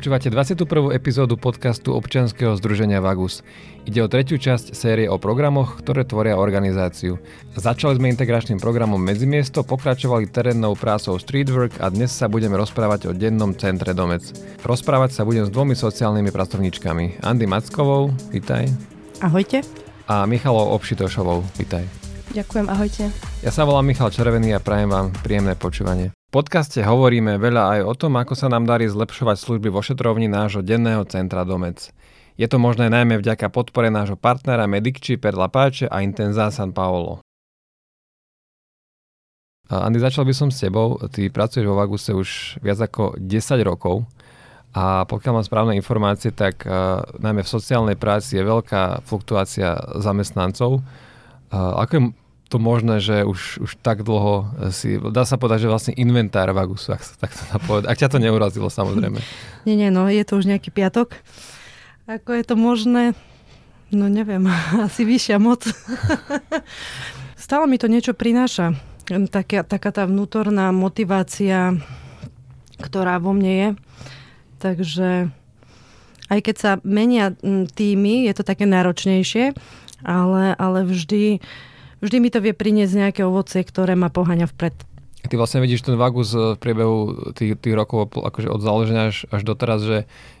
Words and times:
Počúvate 0.00 0.32
21. 0.32 0.96
epizódu 0.96 1.36
podcastu 1.36 1.92
občianskeho 1.92 2.56
združenia 2.56 3.04
Vagus. 3.04 3.44
Ide 3.84 4.00
o 4.00 4.08
tretiu 4.08 4.40
časť 4.40 4.72
série 4.72 5.04
o 5.04 5.20
programoch, 5.20 5.76
ktoré 5.76 6.08
tvoria 6.08 6.40
organizáciu. 6.40 7.20
Začali 7.52 8.00
sme 8.00 8.08
integračným 8.08 8.64
programom 8.64 8.96
Medzimiesto, 8.96 9.60
pokračovali 9.60 10.32
terénnou 10.32 10.72
prácou 10.72 11.20
Streetwork 11.20 11.84
a 11.84 11.92
dnes 11.92 12.16
sa 12.16 12.32
budeme 12.32 12.56
rozprávať 12.56 13.12
o 13.12 13.12
dennom 13.12 13.52
centre 13.52 13.92
Domec. 13.92 14.24
Rozprávať 14.64 15.20
sa 15.20 15.28
budem 15.28 15.44
s 15.44 15.52
dvomi 15.52 15.76
sociálnymi 15.76 16.32
pracovníčkami. 16.32 17.20
Andy 17.20 17.44
Mackovou, 17.44 18.08
vítaj. 18.32 18.72
Ahojte. 19.20 19.60
A 20.08 20.24
Michalou 20.24 20.72
Obšitošovou, 20.80 21.44
vítaj. 21.60 21.84
Ďakujem, 22.32 22.72
ahojte. 22.72 23.12
Ja 23.44 23.52
sa 23.52 23.68
volám 23.68 23.84
Michal 23.84 24.08
Červený 24.08 24.56
a 24.56 24.64
prajem 24.64 24.88
vám 24.88 25.12
príjemné 25.20 25.60
počúvanie. 25.60 26.16
Podcaste 26.30 26.78
hovoríme 26.86 27.42
veľa 27.42 27.74
aj 27.74 27.80
o 27.90 27.94
tom, 27.98 28.14
ako 28.14 28.38
sa 28.38 28.46
nám 28.46 28.62
darí 28.62 28.86
zlepšovať 28.86 29.34
služby 29.34 29.66
vo 29.66 29.82
šetrovni 29.82 30.30
nášho 30.30 30.62
denného 30.62 31.02
centra 31.10 31.42
Domec. 31.42 31.90
Je 32.38 32.46
to 32.46 32.54
možné 32.54 32.86
najmä 32.86 33.18
vďaka 33.18 33.50
podpore 33.50 33.90
nášho 33.90 34.14
partnera 34.14 34.70
Medicči 34.70 35.18
per 35.18 35.34
La 35.34 35.50
a 35.50 35.96
Intenza 36.06 36.46
San 36.54 36.70
Paolo. 36.70 37.18
Andy, 39.66 39.98
začal 39.98 40.22
by 40.22 40.30
som 40.30 40.54
s 40.54 40.62
tebou. 40.62 41.02
Ty 41.02 41.34
pracuješ 41.34 41.66
vo 41.66 41.74
Vaguse 41.74 42.14
už 42.14 42.62
viac 42.62 42.78
ako 42.78 43.18
10 43.18 43.66
rokov 43.66 44.06
a 44.70 45.02
pokiaľ 45.10 45.32
mám 45.34 45.46
správne 45.46 45.74
informácie, 45.74 46.30
tak 46.30 46.62
uh, 46.62 47.02
najmä 47.18 47.42
v 47.42 47.54
sociálnej 47.58 47.98
práci 47.98 48.38
je 48.38 48.46
veľká 48.46 49.02
fluktuácia 49.02 49.98
zamestnancov. 49.98 50.78
Uh, 51.50 51.74
ako 51.74 51.92
je 51.98 52.02
to 52.50 52.58
možné, 52.58 52.98
že 52.98 53.22
už, 53.22 53.62
už 53.62 53.70
tak 53.78 54.02
dlho 54.02 54.50
si, 54.74 54.98
dá 54.98 55.22
sa 55.22 55.38
povedať, 55.38 55.64
že 55.64 55.70
vlastne 55.70 55.94
inventár 55.94 56.50
Vagusu, 56.50 56.90
ak 56.90 57.02
sa 57.06 57.14
tak 57.14 57.30
to 57.30 57.46
dá 57.46 57.62
povedať. 57.62 57.86
Ak 57.86 58.00
ťa 58.02 58.10
to 58.10 58.18
neurazilo, 58.18 58.66
samozrejme. 58.66 59.22
Nie, 59.68 59.76
nie, 59.76 59.92
no 59.92 60.08
je 60.08 60.24
to 60.26 60.40
už 60.40 60.50
nejaký 60.50 60.72
piatok. 60.74 61.14
Ako 62.10 62.32
je 62.32 62.44
to 62.48 62.56
možné? 62.58 63.12
No 63.94 64.10
neviem, 64.10 64.42
asi 64.86 65.06
vyššia 65.06 65.38
moc. 65.38 65.62
Stále 67.44 67.70
mi 67.70 67.78
to 67.78 67.86
niečo 67.86 68.18
prináša. 68.18 68.74
Taká, 69.06 69.62
taká 69.62 69.90
tá 69.94 70.06
vnútorná 70.06 70.74
motivácia, 70.74 71.78
ktorá 72.82 73.18
vo 73.22 73.30
mne 73.34 73.52
je. 73.52 73.68
Takže 74.58 75.08
aj 76.30 76.40
keď 76.46 76.56
sa 76.56 76.72
menia 76.86 77.34
týmy, 77.74 78.30
je 78.30 78.34
to 78.38 78.46
také 78.46 78.66
náročnejšie, 78.70 79.50
ale, 80.06 80.54
ale 80.56 80.86
vždy 80.86 81.42
vždy 82.00 82.16
mi 82.20 82.28
to 82.32 82.40
vie 82.40 82.52
priniesť 82.56 82.94
nejaké 82.96 83.22
ovocie, 83.24 83.64
ktoré 83.64 83.96
ma 83.96 84.12
poháňa 84.12 84.48
vpred. 84.50 84.74
Ty 85.20 85.36
vlastne 85.36 85.60
vidíš 85.60 85.84
ten 85.84 86.00
vagus 86.00 86.32
v 86.32 86.56
priebehu 86.56 87.32
tých, 87.36 87.60
tých 87.60 87.76
rokov 87.76 88.08
akože 88.08 88.48
od 88.48 88.64
založenia 88.64 89.12
až, 89.12 89.28
až 89.28 89.44
doteraz, 89.44 89.84
že 89.84 89.98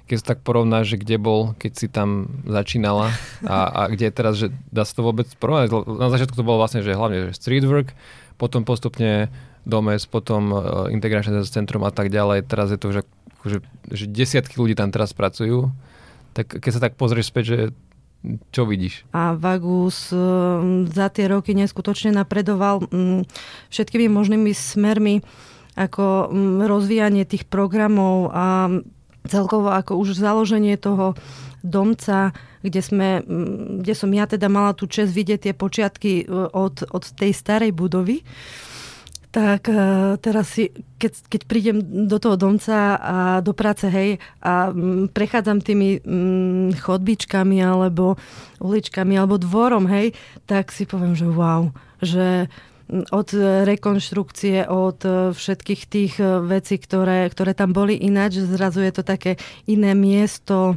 keď 0.08 0.16
sa 0.16 0.26
tak 0.34 0.40
porovnáš, 0.40 0.96
že 0.96 0.96
kde 0.96 1.20
bol, 1.20 1.52
keď 1.60 1.72
si 1.76 1.86
tam 1.86 2.40
začínala 2.48 3.12
a, 3.44 3.58
a 3.68 3.80
kde 3.92 4.08
je 4.08 4.14
teraz, 4.16 4.34
že 4.40 4.48
dá 4.72 4.88
sa 4.88 4.96
to 4.96 5.04
vôbec 5.04 5.28
porovnať? 5.36 5.68
Na 6.00 6.08
začiatku 6.08 6.32
to 6.32 6.42
bolo 6.42 6.64
vlastne, 6.64 6.80
že 6.80 6.96
hlavne 6.96 7.28
že 7.28 7.36
street 7.36 7.68
work, 7.68 7.92
potom 8.40 8.64
postupne 8.64 9.28
domes, 9.68 10.08
potom 10.08 10.42
uh, 10.50 10.60
integračné 10.88 11.44
centrum 11.44 11.84
a 11.84 11.92
tak 11.92 12.08
ďalej. 12.08 12.48
Teraz 12.48 12.72
je 12.72 12.80
to, 12.80 12.88
že, 12.90 13.02
že, 13.44 13.58
že 13.92 14.04
desiatky 14.08 14.56
ľudí 14.56 14.72
tam 14.72 14.88
teraz 14.88 15.12
pracujú. 15.12 15.68
Tak 16.32 16.56
keď 16.56 16.70
sa 16.72 16.80
tak 16.88 16.96
pozrieš 16.96 17.28
späť, 17.28 17.44
že 17.44 17.58
čo 18.52 18.68
vidíš? 18.68 19.08
A 19.16 19.32
Vagus 19.32 20.12
um, 20.12 20.84
za 20.84 21.08
tie 21.08 21.24
roky 21.24 21.56
neskutočne 21.56 22.12
napredoval 22.12 22.84
um, 22.92 23.24
všetkými 23.72 24.12
možnými 24.12 24.52
smermi 24.52 25.24
ako 25.72 26.28
um, 26.28 26.60
rozvíjanie 26.60 27.24
tých 27.24 27.48
programov 27.48 28.28
a 28.36 28.68
celkovo 29.24 29.72
ako 29.72 29.96
už 29.96 30.20
založenie 30.20 30.76
toho 30.76 31.16
domca, 31.64 32.36
kde, 32.60 32.80
sme, 32.84 33.08
kde 33.80 33.92
som 33.96 34.12
ja 34.12 34.28
teda 34.28 34.48
mala 34.52 34.76
tú 34.76 34.84
čest 34.84 35.16
vidieť 35.16 35.48
tie 35.48 35.54
počiatky 35.56 36.28
uh, 36.28 36.52
od, 36.52 36.84
od 36.92 37.04
tej 37.16 37.32
starej 37.32 37.72
budovy 37.72 38.20
tak 39.30 39.70
uh, 39.70 40.18
teraz 40.18 40.58
si, 40.58 40.74
keď, 40.98 41.12
keď 41.30 41.40
prídem 41.46 41.76
do 42.10 42.18
toho 42.18 42.34
domca 42.34 42.98
a 42.98 43.16
do 43.38 43.54
práce, 43.54 43.86
hej, 43.86 44.18
a 44.42 44.74
m, 44.74 45.06
prechádzam 45.06 45.62
tými 45.62 46.02
m, 46.02 46.74
chodbičkami 46.74 47.62
alebo 47.62 48.18
uličkami 48.58 49.14
alebo 49.14 49.38
dvorom, 49.38 49.86
hej, 49.86 50.18
tak 50.50 50.74
si 50.74 50.82
poviem, 50.82 51.14
že 51.14 51.30
wow, 51.30 51.70
že 52.02 52.50
od 52.90 53.30
rekonštrukcie, 53.70 54.66
od 54.66 54.98
e, 55.06 55.30
všetkých 55.30 55.82
tých 55.86 56.18
e, 56.18 56.42
vecí, 56.42 56.74
ktoré, 56.74 57.30
ktoré 57.30 57.54
tam 57.54 57.70
boli 57.70 57.94
ináč, 57.94 58.42
zrazu 58.42 58.82
je 58.82 58.90
to 58.90 59.06
také 59.06 59.38
iné 59.70 59.94
miesto 59.94 60.74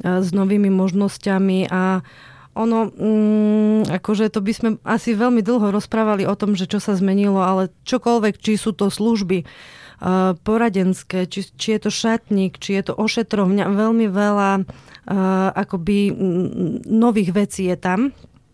s 0.00 0.32
novými 0.32 0.72
možnosťami 0.72 1.68
a 1.68 2.00
ono, 2.52 2.92
mm, 2.92 3.88
akože 3.88 4.28
to 4.28 4.44
by 4.44 4.52
sme 4.52 4.70
asi 4.84 5.16
veľmi 5.16 5.40
dlho 5.40 5.72
rozprávali 5.72 6.28
o 6.28 6.36
tom, 6.36 6.52
že 6.52 6.68
čo 6.68 6.78
sa 6.78 6.92
zmenilo, 6.92 7.40
ale 7.40 7.72
čokoľvek, 7.88 8.36
či 8.36 8.60
sú 8.60 8.76
to 8.76 8.92
služby 8.92 9.44
uh, 9.44 10.36
poradenské, 10.44 11.24
či, 11.24 11.48
či 11.48 11.68
je 11.76 11.80
to 11.88 11.90
šatník, 11.90 12.60
či 12.60 12.76
je 12.76 12.92
to 12.92 12.94
ošetrovňa, 12.96 13.72
veľmi 13.72 14.06
veľa 14.12 14.50
uh, 14.60 14.64
akoby 15.56 16.12
nových 16.84 17.32
vecí 17.32 17.72
je 17.72 17.76
tam. 17.80 18.12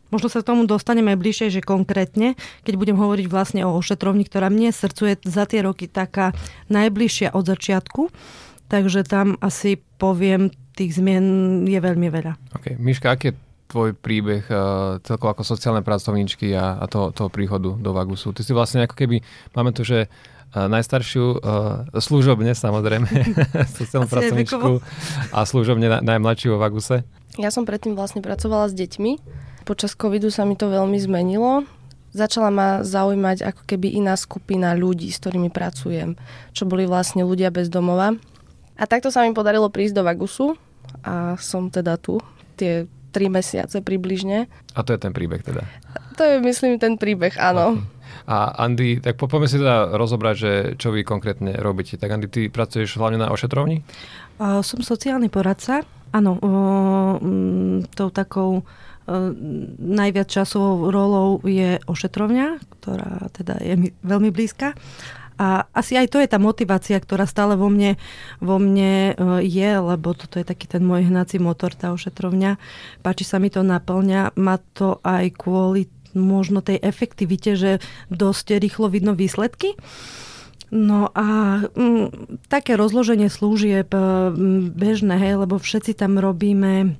Možno 0.08 0.32
sa 0.32 0.40
k 0.40 0.48
tomu 0.54 0.64
dostaneme 0.64 1.12
aj 1.12 1.20
bližšie, 1.20 1.48
že 1.52 1.60
konkrétne, 1.60 2.32
keď 2.64 2.74
budem 2.80 2.96
hovoriť 2.96 3.26
vlastne 3.28 3.60
o 3.68 3.76
ošetrovni, 3.76 4.24
ktorá 4.24 4.48
mne 4.48 4.72
srdcu 4.72 5.02
je 5.04 5.14
za 5.28 5.44
tie 5.44 5.60
roky 5.60 5.84
taká 5.84 6.32
najbližšia 6.72 7.36
od 7.36 7.44
začiatku. 7.44 8.08
Takže 8.72 9.04
tam 9.04 9.36
asi 9.44 9.80
poviem, 10.00 10.48
tých 10.72 10.96
zmien 10.96 11.64
je 11.68 11.80
veľmi 11.80 12.08
veľa. 12.08 12.40
Okay. 12.56 12.80
Miška, 12.80 13.16
aké 13.16 13.36
tvoj 13.68 13.92
príbeh 13.92 14.48
uh, 14.48 14.96
celkovo 15.04 15.36
ako 15.36 15.44
sociálne 15.44 15.84
pracovníčky 15.84 16.56
a, 16.56 16.80
a 16.80 16.84
to, 16.88 17.12
toho 17.12 17.28
príchodu 17.28 17.76
do 17.76 17.90
Vagusu. 17.92 18.32
Ty 18.32 18.42
si 18.42 18.56
vlastne 18.56 18.88
ako 18.88 18.96
keby, 18.96 19.20
máme 19.52 19.76
tu, 19.76 19.84
že 19.84 20.08
uh, 20.08 20.66
najstaršiu 20.72 21.24
uh, 21.38 21.38
služobne 21.92 22.56
samozrejme, 22.56 23.08
sociálnu 23.78 24.08
pracovníčku 24.08 24.80
a 25.36 25.38
služobne 25.44 25.86
na, 25.92 25.98
najmladšiu 26.00 26.56
vo 26.56 26.58
Vaguse. 26.64 27.04
Ja 27.36 27.52
som 27.52 27.68
predtým 27.68 27.92
vlastne 27.92 28.24
pracovala 28.24 28.72
s 28.72 28.74
deťmi. 28.74 29.20
Počas 29.68 29.92
covidu 29.92 30.32
sa 30.32 30.48
mi 30.48 30.56
to 30.56 30.72
veľmi 30.72 30.96
zmenilo. 30.96 31.68
Začala 32.16 32.48
ma 32.48 32.80
zaujímať 32.80 33.44
ako 33.44 33.62
keby 33.68 34.00
iná 34.00 34.16
skupina 34.16 34.72
ľudí, 34.72 35.12
s 35.12 35.20
ktorými 35.20 35.52
pracujem, 35.52 36.16
čo 36.56 36.64
boli 36.64 36.88
vlastne 36.88 37.20
ľudia 37.20 37.52
bez 37.52 37.68
domova. 37.68 38.16
A 38.80 38.84
takto 38.88 39.12
sa 39.12 39.28
mi 39.28 39.36
podarilo 39.36 39.68
prísť 39.68 40.00
do 40.00 40.02
Vagusu 40.08 40.56
a 41.04 41.36
som 41.36 41.68
teda 41.68 42.00
tu 42.00 42.16
tie 42.56 42.88
3 43.10 43.28
mesiace 43.32 43.80
približne. 43.80 44.46
A 44.76 44.80
to 44.84 44.94
je 44.94 45.00
ten 45.00 45.12
príbeh 45.12 45.40
teda? 45.42 45.64
To 46.18 46.22
je, 46.26 46.42
myslím, 46.42 46.82
ten 46.82 46.98
príbeh, 46.98 47.38
áno. 47.38 47.78
Okay. 47.78 47.98
A 48.28 48.52
Andy, 48.60 49.00
tak 49.00 49.16
poďme 49.16 49.48
si 49.48 49.56
teda 49.56 49.96
rozobrať, 49.96 50.36
že 50.36 50.52
čo 50.76 50.92
vy 50.92 51.00
konkrétne 51.00 51.56
robíte. 51.56 51.96
Tak 51.96 52.12
Andy, 52.12 52.28
ty 52.28 52.40
pracuješ 52.52 53.00
hlavne 53.00 53.16
na 53.16 53.32
ošetrovni? 53.32 53.80
Uh, 54.36 54.60
som 54.60 54.84
sociálny 54.84 55.32
poradca. 55.32 55.80
Áno, 56.12 56.36
uh, 56.36 57.16
tou 57.96 58.12
takou 58.12 58.60
uh, 58.60 58.64
najviac 59.80 60.28
časovou 60.28 60.92
rolou 60.92 61.40
je 61.40 61.80
ošetrovňa, 61.88 62.60
ktorá 62.76 63.32
teda 63.32 63.64
je 63.64 63.74
mi 63.80 63.88
veľmi 64.04 64.28
blízka. 64.28 64.76
A 65.38 65.70
asi 65.70 65.94
aj 65.94 66.10
to 66.10 66.18
je 66.18 66.26
tá 66.26 66.42
motivácia, 66.42 66.98
ktorá 66.98 67.22
stále 67.22 67.54
vo 67.54 67.70
mne, 67.70 67.94
vo 68.42 68.58
mne 68.58 69.14
e, 69.14 69.46
je, 69.46 69.70
lebo 69.78 70.10
toto 70.10 70.42
je 70.42 70.44
taký 70.44 70.66
ten 70.66 70.82
môj 70.82 71.06
hnací 71.06 71.38
motor, 71.38 71.78
tá 71.78 71.94
ošetrovňa. 71.94 72.58
Páči 73.06 73.22
sa 73.22 73.38
mi 73.38 73.46
to, 73.46 73.62
naplňa 73.62 74.34
ma 74.34 74.58
to 74.74 74.98
aj 75.06 75.38
kvôli 75.38 75.86
možno 76.18 76.58
tej 76.58 76.82
efektivite, 76.82 77.54
že 77.54 77.78
dosť 78.10 78.58
rýchlo 78.58 78.90
vidno 78.90 79.14
výsledky. 79.14 79.78
No 80.74 81.08
a 81.16 81.62
m, 81.78 82.12
také 82.50 82.74
rozloženie 82.76 83.30
služieb 83.30 83.88
m, 83.94 84.74
bežné, 84.74 85.16
hej, 85.16 85.46
lebo 85.46 85.56
všetci 85.56 85.96
tam 85.96 86.20
robíme 86.20 86.98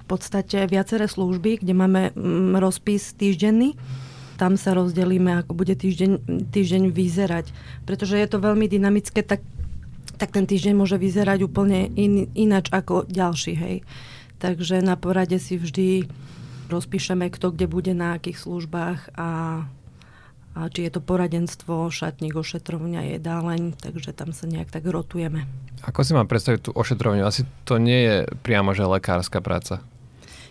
v 0.00 0.04
podstate 0.08 0.64
viaceré 0.66 1.06
služby, 1.06 1.62
kde 1.62 1.74
máme 1.76 2.02
m, 2.16 2.56
rozpis 2.56 3.12
týždenný 3.14 3.76
tam 4.36 4.60
sa 4.60 4.76
rozdelíme, 4.76 5.42
ako 5.42 5.52
bude 5.56 5.74
týždeň, 5.74 6.44
týždeň 6.52 6.92
vyzerať. 6.92 7.50
Pretože 7.88 8.20
je 8.20 8.28
to 8.28 8.38
veľmi 8.38 8.68
dynamické, 8.68 9.24
tak, 9.24 9.40
tak 10.20 10.30
ten 10.30 10.44
týždeň 10.44 10.76
môže 10.76 11.00
vyzerať 11.00 11.48
úplne 11.48 11.88
in, 11.96 12.28
inač 12.36 12.68
ako 12.70 13.08
ďalší, 13.08 13.52
hej. 13.56 13.76
Takže 14.36 14.84
na 14.84 15.00
porade 15.00 15.40
si 15.40 15.56
vždy 15.56 16.04
rozpíšeme, 16.68 17.32
kto 17.32 17.54
kde 17.54 17.66
bude 17.66 17.92
na 17.96 18.20
akých 18.20 18.42
službách 18.42 19.16
a, 19.16 19.30
a 20.52 20.60
či 20.68 20.84
je 20.84 20.90
to 20.92 21.00
poradenstvo, 21.00 21.88
šatník, 21.88 22.36
ošetrovňa, 22.36 23.16
jedáleň, 23.16 23.80
takže 23.80 24.12
tam 24.12 24.36
sa 24.36 24.44
nejak 24.44 24.68
tak 24.68 24.84
rotujeme. 24.84 25.48
Ako 25.86 26.04
si 26.04 26.12
mám 26.12 26.28
predstaviť 26.28 26.60
tú 26.68 26.70
ošetrovňu? 26.74 27.22
Asi 27.24 27.48
to 27.64 27.80
nie 27.80 28.00
je 28.04 28.16
priamo, 28.44 28.76
že 28.76 28.84
lekárska 28.84 29.40
práca. 29.40 29.80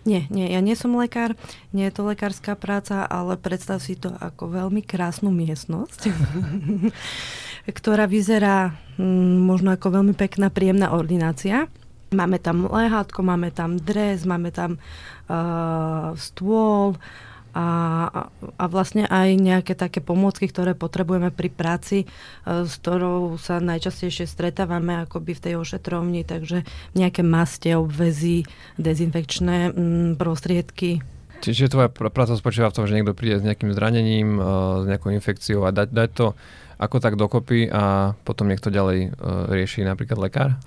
Nie, 0.06 0.30
nie, 0.30 0.46
ja 0.54 0.62
nie 0.62 0.78
som 0.78 0.94
lekár, 0.94 1.34
nie 1.74 1.90
je 1.90 1.94
to 1.98 2.06
lekárska 2.06 2.54
práca, 2.54 3.10
ale 3.10 3.42
predstav 3.42 3.82
si 3.82 3.98
to 3.98 4.14
ako 4.22 4.54
veľmi 4.54 4.86
krásnu 4.86 5.34
miestnosť, 5.34 6.14
ktorá 7.78 8.06
vyzerá 8.06 8.78
mm, 9.02 9.42
možno 9.42 9.74
ako 9.74 9.98
veľmi 9.98 10.14
pekná, 10.14 10.54
príjemná 10.54 10.94
ordinácia. 10.94 11.66
Máme 12.14 12.38
tam 12.38 12.70
lehátko, 12.70 13.26
máme 13.26 13.50
tam 13.50 13.82
dres, 13.82 14.30
máme 14.30 14.54
tam 14.54 14.78
uh, 15.26 16.14
stôl, 16.14 17.02
a, 17.56 17.68
a 18.60 18.66
vlastne 18.68 19.08
aj 19.08 19.40
nejaké 19.40 19.80
také 19.80 20.04
pomôcky, 20.04 20.52
ktoré 20.52 20.76
potrebujeme 20.76 21.32
pri 21.32 21.48
práci, 21.48 22.04
e, 22.04 22.08
s 22.68 22.76
ktorou 22.84 23.40
sa 23.40 23.64
najčastejšie 23.64 24.28
stretávame 24.28 25.08
akoby 25.08 25.32
v 25.40 25.44
tej 25.48 25.54
ošetrovni, 25.64 26.28
takže 26.28 26.68
nejaké 27.00 27.24
maste, 27.24 27.72
obvezy, 27.80 28.44
dezinfekčné 28.76 29.72
mm, 29.72 30.10
prostriedky. 30.20 31.00
Čiže 31.40 31.72
tvoja 31.72 31.88
práca 31.88 32.36
spočíva 32.36 32.68
v 32.72 32.76
tom, 32.76 32.86
že 32.92 32.96
niekto 32.96 33.16
príde 33.16 33.40
s 33.40 33.48
nejakým 33.48 33.72
zranením, 33.72 34.36
e, 34.36 34.42
s 34.84 34.86
nejakou 34.92 35.16
infekciou 35.16 35.64
a 35.64 35.72
dať, 35.72 35.90
dať 35.96 36.10
to 36.12 36.28
ako 36.76 37.00
tak 37.00 37.16
dokopy 37.16 37.72
a 37.72 38.12
potom 38.28 38.52
niekto 38.52 38.68
ďalej 38.68 39.00
e, 39.00 39.10
rieši 39.48 39.88
napríklad 39.88 40.20
lekár? 40.20 40.60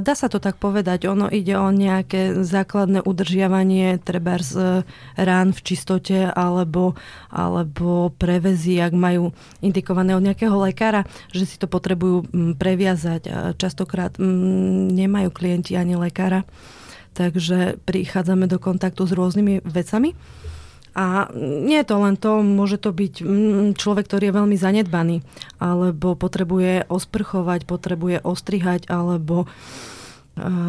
Dá 0.00 0.14
sa 0.16 0.32
to 0.32 0.40
tak 0.40 0.56
povedať, 0.56 1.04
ono 1.12 1.28
ide 1.28 1.52
o 1.60 1.68
nejaké 1.68 2.40
základné 2.40 3.04
udržiavanie 3.04 4.00
treba 4.00 4.40
z 4.40 4.56
e, 4.56 4.66
rán 5.20 5.52
v 5.52 5.60
čistote 5.60 6.24
alebo, 6.32 6.96
alebo 7.28 8.08
prevezy, 8.16 8.80
ak 8.80 8.96
majú 8.96 9.36
indikované 9.60 10.16
od 10.16 10.24
nejakého 10.24 10.56
lekára, 10.56 11.04
že 11.36 11.44
si 11.44 11.60
to 11.60 11.68
potrebujú 11.68 12.24
previazať. 12.56 13.28
Častokrát 13.60 14.16
nemajú 14.16 15.28
klienti 15.36 15.76
ani 15.76 16.00
lekára, 16.00 16.48
takže 17.12 17.76
prichádzame 17.84 18.48
do 18.48 18.56
kontaktu 18.56 19.04
s 19.04 19.12
rôznymi 19.12 19.68
vecami. 19.68 20.16
A 20.96 21.28
nie 21.36 21.78
je 21.80 21.88
to 21.88 21.96
len 22.00 22.16
to, 22.16 22.40
môže 22.40 22.80
to 22.80 22.90
byť 22.90 23.14
mm, 23.22 23.66
človek, 23.76 24.08
ktorý 24.08 24.30
je 24.30 24.38
veľmi 24.38 24.56
zanedbaný, 24.56 25.16
alebo 25.60 26.16
potrebuje 26.16 26.88
osprchovať, 26.88 27.68
potrebuje 27.68 28.24
ostrihať, 28.24 28.88
alebo 28.88 29.44
uh, 29.44 29.48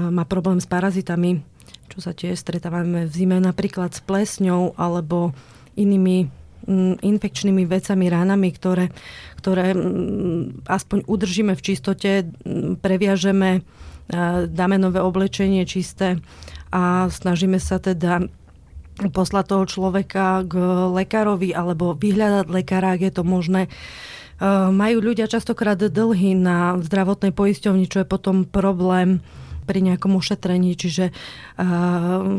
má 0.10 0.24
problém 0.26 0.58
s 0.60 0.68
parazitami, 0.68 1.42
čo 1.90 2.00
sa 2.02 2.14
tiež 2.14 2.38
stretávame 2.38 3.10
v 3.10 3.14
zime 3.14 3.38
napríklad 3.42 3.94
s 3.94 4.02
plesňou 4.06 4.78
alebo 4.78 5.34
inými 5.74 6.30
mm, 6.68 7.02
infekčnými 7.02 7.66
vecami, 7.66 8.06
ránami, 8.10 8.50
ktoré, 8.54 8.94
ktoré 9.38 9.74
mm, 9.74 10.68
aspoň 10.70 11.06
udržíme 11.10 11.54
v 11.58 11.66
čistote, 11.66 12.12
previažeme, 12.82 13.66
dáme 14.50 14.82
nové 14.82 14.98
oblečenie 15.06 15.70
čisté 15.70 16.18
a 16.74 17.10
snažíme 17.10 17.62
sa 17.62 17.78
teda 17.78 18.26
poslať 19.08 19.56
toho 19.56 19.64
človeka 19.64 20.44
k 20.44 20.54
lekárovi 20.92 21.56
alebo 21.56 21.96
vyhľadať 21.96 22.52
lekára, 22.52 23.00
ak 23.00 23.08
je 23.08 23.14
to 23.16 23.24
možné. 23.24 23.62
E, 23.66 23.70
majú 24.72 25.00
ľudia 25.00 25.32
častokrát 25.32 25.80
dlhy 25.80 26.36
na 26.36 26.76
zdravotnej 26.84 27.32
poisťovni, 27.32 27.88
čo 27.88 28.04
je 28.04 28.08
potom 28.08 28.44
problém 28.44 29.24
pri 29.64 29.80
nejakom 29.80 30.20
ušetrení. 30.20 30.76
Čiže 30.76 31.12
e, 31.12 31.14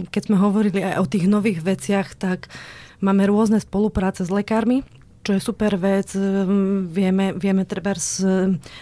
keď 0.08 0.22
sme 0.28 0.36
hovorili 0.36 0.84
aj 0.84 1.00
o 1.00 1.06
tých 1.08 1.24
nových 1.28 1.64
veciach, 1.64 2.16
tak 2.16 2.52
máme 3.00 3.28
rôzne 3.28 3.56
spolupráce 3.60 4.24
s 4.24 4.30
lekármi, 4.32 4.84
čo 5.20 5.36
je 5.36 5.40
super 5.44 5.76
vec. 5.76 6.16
E, 6.16 6.20
vieme, 6.88 7.36
vieme 7.36 7.68
treba 7.68 7.92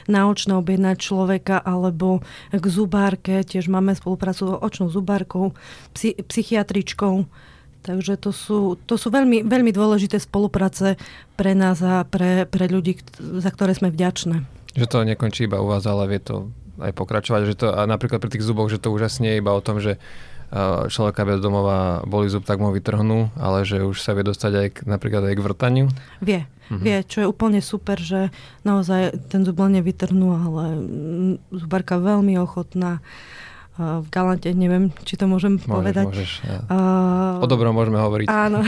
naočne 0.07 0.55
objednať 0.57 0.97
človeka 0.97 1.59
alebo 1.59 2.23
k 2.55 2.65
zubárke. 2.71 3.43
Tiež 3.43 3.67
máme 3.67 3.99
spoluprácu 3.99 4.43
s 4.47 4.53
očnou 4.63 4.89
zubárkou, 4.89 5.59
psychiatričkou 5.99 7.27
Takže 7.89 8.21
to 8.21 8.37
sú, 8.37 8.77
to 8.85 9.01
sú 9.01 9.09
veľmi, 9.09 9.49
veľmi 9.49 9.73
dôležité 9.73 10.21
spolupráce 10.21 11.01
pre 11.41 11.57
nás 11.57 11.81
a 11.81 12.05
pre, 12.05 12.45
pre 12.45 12.69
ľudí, 12.69 13.01
za 13.17 13.49
ktoré 13.49 13.73
sme 13.73 13.89
vďačné. 13.89 14.45
Že 14.77 14.87
to 14.93 15.09
nekončí 15.09 15.49
iba 15.49 15.57
u 15.65 15.73
vás, 15.73 15.89
ale 15.89 16.05
vie 16.05 16.21
to 16.21 16.53
aj 16.85 16.93
pokračovať. 16.93 17.41
Že 17.49 17.55
to, 17.57 17.67
a 17.73 17.89
napríklad 17.89 18.21
pri 18.21 18.37
tých 18.37 18.45
zuboch, 18.45 18.69
že 18.69 18.77
to 18.77 18.93
úžasne 18.93 19.33
je 19.33 19.41
iba 19.41 19.57
o 19.57 19.65
tom, 19.65 19.81
že 19.81 19.97
človeka 20.89 21.29
bez 21.29 21.41
domova 21.45 22.05
boli 22.09 22.29
zub, 22.33 22.45
tak 22.45 22.57
mu 22.61 22.73
vytrhnú, 22.73 23.33
ale 23.37 23.69
že 23.69 23.85
už 23.85 24.01
sa 24.01 24.17
vie 24.17 24.25
dostať 24.25 24.53
aj 24.53 24.69
k, 24.73 24.79
napríklad 24.89 25.29
aj 25.29 25.35
k 25.37 25.45
vrtaniu? 25.45 25.87
Vie. 26.25 26.49
Mhm. 26.69 26.85
Vie, 26.85 26.97
čo 27.05 27.25
je 27.25 27.27
úplne 27.29 27.61
super, 27.65 27.97
že 27.97 28.29
naozaj 28.65 29.29
ten 29.33 29.45
zub 29.45 29.57
len 29.61 29.81
nevytrhnú, 29.81 30.29
ale 30.37 30.65
zubarka 31.53 31.97
veľmi 31.97 32.37
ochotná 32.37 33.01
v 33.79 34.09
Galante, 34.11 34.51
neviem, 34.51 34.91
či 35.07 35.15
to 35.15 35.31
môžem 35.31 35.55
môžeš, 35.63 35.71
povedať. 35.71 36.07
Môžeš, 36.11 36.33
ja. 36.43 36.59
uh, 36.67 37.39
o 37.39 37.47
dobrom 37.47 37.71
môžeme 37.79 38.03
hovoriť. 38.03 38.27
Áno. 38.27 38.59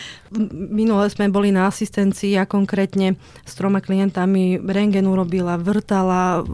Minule 0.80 1.04
sme 1.12 1.28
boli 1.28 1.52
na 1.52 1.68
asistencii 1.68 2.32
a 2.40 2.48
konkrétne 2.48 3.20
s 3.44 3.52
troma 3.52 3.84
klientami 3.84 4.56
rengen 4.64 5.04
urobila, 5.04 5.60
vrtala, 5.60 6.48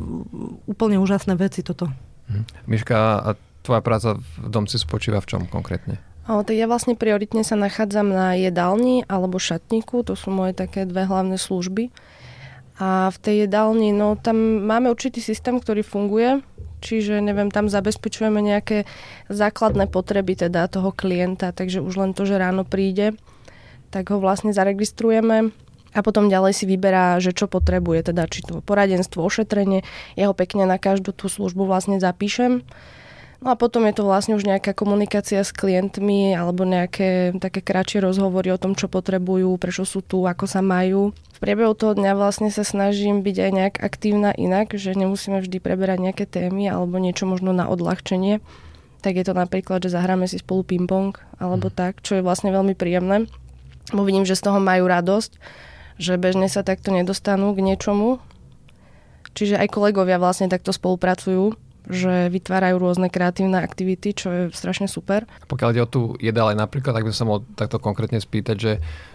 úplne 0.67 0.99
úžasné 0.99 1.39
veci 1.39 1.63
toto. 1.63 1.87
Mhm. 2.27 2.67
Miška, 2.67 2.97
a 3.23 3.31
tvoja 3.63 3.81
práca 3.81 4.19
v 4.19 4.47
domci 4.51 4.75
spočíva 4.77 5.23
v 5.23 5.31
čom 5.31 5.43
konkrétne? 5.47 6.03
O, 6.25 6.41
tak 6.41 6.57
ja 6.57 6.65
vlastne 6.65 6.97
prioritne 6.97 7.45
sa 7.45 7.55
nachádzam 7.55 8.09
na 8.09 8.33
jedálni 8.33 9.05
alebo 9.07 9.37
šatníku, 9.37 10.03
to 10.09 10.17
sú 10.17 10.33
moje 10.33 10.57
také 10.57 10.89
dve 10.89 11.05
hlavné 11.05 11.37
služby. 11.37 11.93
A 12.75 13.13
v 13.15 13.19
tej 13.23 13.37
jedálni, 13.47 13.95
no 13.95 14.19
tam 14.19 14.67
máme 14.67 14.91
určitý 14.91 15.23
systém, 15.23 15.63
ktorý 15.63 15.87
funguje, 15.87 16.43
čiže 16.85 17.25
neviem, 17.25 17.49
tam 17.49 17.73
zabezpečujeme 17.73 18.45
nejaké 18.45 18.85
základné 19.33 19.89
potreby 19.89 20.37
teda 20.37 20.69
toho 20.69 20.93
klienta, 20.93 21.57
takže 21.57 21.81
už 21.81 21.95
len 21.97 22.13
to, 22.13 22.29
že 22.29 22.37
ráno 22.37 22.69
príde, 22.69 23.17
tak 23.89 24.13
ho 24.13 24.21
vlastne 24.21 24.53
zaregistrujeme 24.53 25.57
a 25.95 26.01
potom 26.03 26.27
ďalej 26.29 26.53
si 26.53 26.65
vyberá, 26.69 27.17
že 27.23 27.33
čo 27.33 27.49
potrebuje, 27.49 28.13
teda 28.13 28.27
či 28.29 28.45
to 28.45 28.61
poradenstvo, 28.61 29.23
ošetrenie, 29.23 29.87
ja 30.19 30.29
ho 30.29 30.35
pekne 30.37 30.69
na 30.69 30.77
každú 30.77 31.15
tú 31.15 31.33
službu 31.33 31.65
vlastne 31.65 32.03
zapíšem. 32.03 32.67
No 33.43 33.53
a 33.53 33.59
potom 33.59 33.87
je 33.89 33.95
to 33.97 34.07
vlastne 34.07 34.39
už 34.39 34.47
nejaká 34.47 34.77
komunikácia 34.77 35.43
s 35.43 35.51
klientmi 35.51 36.35
alebo 36.35 36.63
nejaké 36.63 37.35
také 37.43 37.61
kratšie 37.61 38.03
rozhovory 38.05 38.55
o 38.55 38.61
tom, 38.61 38.79
čo 38.79 38.87
potrebujú, 38.87 39.55
prečo 39.57 39.83
sú 39.83 40.01
tu, 40.01 40.25
ako 40.25 40.47
sa 40.47 40.63
majú 40.63 41.15
priebehu 41.45 41.77
toho 41.77 41.93
dňa 41.93 42.17
vlastne 42.17 42.49
sa 42.49 42.65
snažím 42.65 43.21
byť 43.21 43.37
aj 43.37 43.51
nejak 43.53 43.75
aktívna 43.85 44.33
inak, 44.33 44.73
že 44.81 44.97
nemusíme 44.97 45.45
vždy 45.45 45.61
preberať 45.61 46.01
nejaké 46.01 46.25
témy 46.25 46.73
alebo 46.73 46.97
niečo 46.97 47.29
možno 47.29 47.53
na 47.53 47.69
odľahčenie. 47.69 48.41
Tak 49.05 49.13
je 49.21 49.25
to 49.29 49.37
napríklad, 49.37 49.85
že 49.85 49.93
zahráme 49.93 50.25
si 50.25 50.41
spolu 50.41 50.65
ping-pong 50.65 51.13
alebo 51.37 51.69
mm. 51.69 51.77
tak, 51.77 52.01
čo 52.01 52.17
je 52.17 52.25
vlastne 52.25 52.49
veľmi 52.49 52.73
príjemné. 52.73 53.29
Bo 53.93 54.09
vidím, 54.09 54.25
že 54.25 54.41
z 54.41 54.49
toho 54.49 54.57
majú 54.57 54.89
radosť, 54.89 55.37
že 56.01 56.17
bežne 56.17 56.49
sa 56.49 56.65
takto 56.65 56.89
nedostanú 56.89 57.53
k 57.53 57.61
niečomu. 57.61 58.25
Čiže 59.37 59.61
aj 59.61 59.69
kolegovia 59.69 60.17
vlastne 60.17 60.49
takto 60.49 60.73
spolupracujú, 60.73 61.53
že 61.89 62.33
vytvárajú 62.33 62.81
rôzne 62.81 63.13
kreatívne 63.13 63.61
aktivity, 63.61 64.17
čo 64.17 64.29
je 64.33 64.43
strašne 64.53 64.89
super. 64.89 65.29
Pokiaľ 65.49 65.69
ide 65.77 65.85
o 65.85 65.91
tú 65.91 66.03
jedale 66.21 66.57
napríklad, 66.57 66.97
tak 66.97 67.05
by 67.05 67.13
som 67.13 67.29
mohol 67.29 67.45
takto 67.57 67.77
konkrétne 67.81 68.21
spýtať, 68.21 68.57
že 68.57 68.73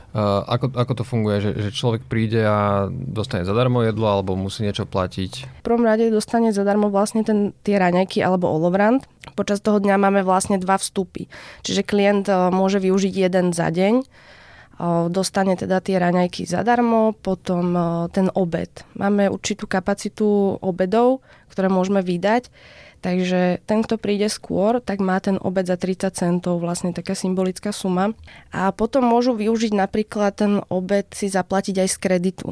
Uh, 0.10 0.42
ako, 0.50 0.74
ako 0.74 0.94
to 0.98 1.04
funguje, 1.06 1.38
že, 1.38 1.52
že 1.54 1.70
človek 1.70 2.02
príde 2.10 2.42
a 2.42 2.90
dostane 2.90 3.46
zadarmo 3.46 3.86
jedlo 3.86 4.10
alebo 4.10 4.34
musí 4.34 4.66
niečo 4.66 4.90
platiť? 4.90 5.62
V 5.62 5.66
prvom 5.70 5.86
rade 5.86 6.10
dostane 6.10 6.50
zadarmo 6.50 6.90
vlastne 6.90 7.22
ten, 7.22 7.54
tie 7.62 7.78
raňajky 7.78 8.18
alebo 8.18 8.50
olovrant. 8.50 9.06
Počas 9.38 9.62
toho 9.62 9.78
dňa 9.78 10.02
máme 10.02 10.26
vlastne 10.26 10.58
dva 10.58 10.82
vstupy. 10.82 11.30
Čiže 11.62 11.86
klient 11.86 12.26
uh, 12.26 12.50
môže 12.50 12.82
využiť 12.82 13.14
jeden 13.30 13.54
za 13.54 13.70
deň, 13.70 14.02
dostane 15.12 15.59
teda 15.59 15.83
tie 15.83 16.00
raňajky 16.00 16.48
zadarmo, 16.48 17.12
potom 17.12 17.75
ten 18.15 18.31
obed. 18.31 18.71
Máme 18.95 19.27
určitú 19.27 19.67
kapacitu 19.67 20.55
obedov, 20.63 21.19
ktoré 21.51 21.67
môžeme 21.67 22.00
vydať. 22.00 22.48
Takže 23.00 23.63
ten, 23.63 23.79
kto 23.79 23.95
príde 23.95 24.27
skôr, 24.27 24.83
tak 24.83 25.00
má 25.00 25.15
ten 25.24 25.39
obed 25.39 25.63
za 25.63 25.79
30 25.79 26.12
centov, 26.12 26.59
vlastne 26.59 26.91
taká 26.91 27.15
symbolická 27.15 27.71
suma. 27.71 28.12
A 28.51 28.75
potom 28.75 29.07
môžu 29.07 29.39
využiť 29.39 29.71
napríklad 29.71 30.36
ten 30.36 30.59
obed 30.67 31.07
si 31.15 31.31
zaplatiť 31.31 31.79
aj 31.79 31.89
z 31.95 31.98
kreditu. 32.00 32.48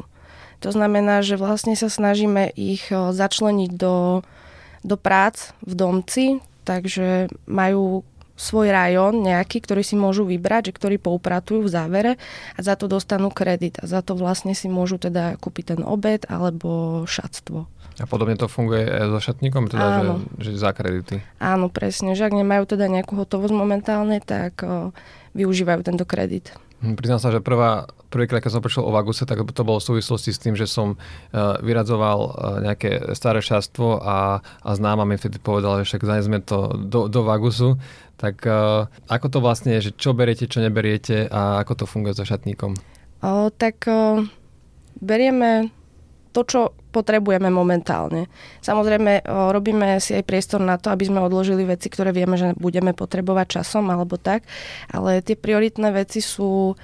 To 0.64 0.70
znamená, 0.72 1.20
že 1.20 1.36
vlastne 1.36 1.76
sa 1.76 1.92
snažíme 1.92 2.48
ich 2.56 2.88
začleniť 2.90 3.70
do, 3.76 4.24
do 4.82 4.96
prác 4.96 5.52
v 5.62 5.72
domci, 5.76 6.24
takže 6.64 7.28
majú 7.44 8.02
svoj 8.38 8.70
rajón 8.70 9.26
nejaký, 9.26 9.58
ktorý 9.58 9.82
si 9.82 9.98
môžu 9.98 10.22
vybrať, 10.22 10.70
že 10.70 10.76
ktorý 10.78 10.96
poupratujú 11.02 11.66
v 11.66 11.72
závere 11.74 12.12
a 12.54 12.60
za 12.62 12.78
to 12.78 12.86
dostanú 12.86 13.34
kredit. 13.34 13.82
A 13.82 13.90
za 13.90 14.00
to 14.00 14.14
vlastne 14.14 14.54
si 14.54 14.70
môžu 14.70 14.96
teda 14.96 15.34
kúpiť 15.42 15.74
ten 15.74 15.80
obed 15.82 16.22
alebo 16.30 17.02
šatstvo. 17.04 17.66
A 17.98 18.06
podobne 18.06 18.38
to 18.38 18.46
funguje 18.46 18.86
aj 18.86 19.10
so 19.10 19.18
šatníkom, 19.18 19.66
teda, 19.66 20.06
Áno. 20.06 20.22
že, 20.38 20.54
že 20.54 20.62
za 20.62 20.70
kredity. 20.70 21.18
Áno, 21.42 21.66
presne. 21.66 22.14
Že 22.14 22.30
ak 22.30 22.34
nemajú 22.38 22.62
teda 22.70 22.86
nejakú 22.86 23.18
hotovosť 23.18 23.50
momentálne, 23.50 24.22
tak 24.22 24.62
o, 24.62 24.94
využívajú 25.34 25.82
tento 25.82 26.06
kredit. 26.06 26.54
Hm, 26.78 26.94
priznám 26.94 27.18
sa, 27.18 27.34
že 27.34 27.42
prvá, 27.42 27.90
prvýkrát, 28.06 28.38
keď 28.38 28.52
som 28.54 28.62
počul 28.62 28.86
o 28.86 28.94
Vaguse, 28.94 29.26
tak 29.26 29.42
to 29.42 29.66
bolo 29.66 29.82
v 29.82 29.88
súvislosti 29.90 30.30
s 30.30 30.38
tým, 30.38 30.54
že 30.54 30.70
som 30.70 30.94
uh, 30.94 31.58
vyradzoval 31.58 32.18
uh, 32.22 32.30
nejaké 32.62 33.18
staré 33.18 33.42
šastvo 33.42 33.98
a, 33.98 34.38
a 34.42 34.70
známa 34.78 35.02
mi 35.02 35.18
vtedy 35.18 35.42
povedala, 35.42 35.82
že 35.82 35.90
však 35.90 36.06
zanesme 36.06 36.38
to 36.38 36.78
do, 36.78 37.10
do 37.10 37.26
Vagusu. 37.26 37.74
Tak 38.14 38.46
uh, 38.46 38.86
ako 39.10 39.26
to 39.26 39.38
vlastne 39.42 39.74
je, 39.78 39.90
že 39.90 39.92
čo 39.98 40.14
beriete, 40.14 40.46
čo 40.46 40.62
neberiete 40.62 41.26
a 41.26 41.58
ako 41.66 41.82
to 41.82 41.84
funguje 41.90 42.14
so 42.14 42.22
šatníkom? 42.22 42.78
O, 43.26 43.50
tak 43.50 43.82
o, 43.90 44.22
berieme 45.02 45.74
to, 46.30 46.40
čo 46.44 46.60
potrebujeme 46.92 47.48
momentálne. 47.52 48.28
Samozrejme, 48.64 49.26
robíme 49.26 50.00
si 50.00 50.16
aj 50.16 50.24
priestor 50.24 50.60
na 50.62 50.80
to, 50.80 50.88
aby 50.92 51.08
sme 51.08 51.20
odložili 51.20 51.64
veci, 51.64 51.92
ktoré 51.92 52.12
vieme, 52.12 52.36
že 52.36 52.56
budeme 52.56 52.96
potrebovať 52.96 53.60
časom 53.60 53.88
alebo 53.92 54.16
tak, 54.16 54.44
ale 54.92 55.20
tie 55.20 55.36
prioritné 55.36 55.92
veci 55.92 56.20
sú 56.24 56.76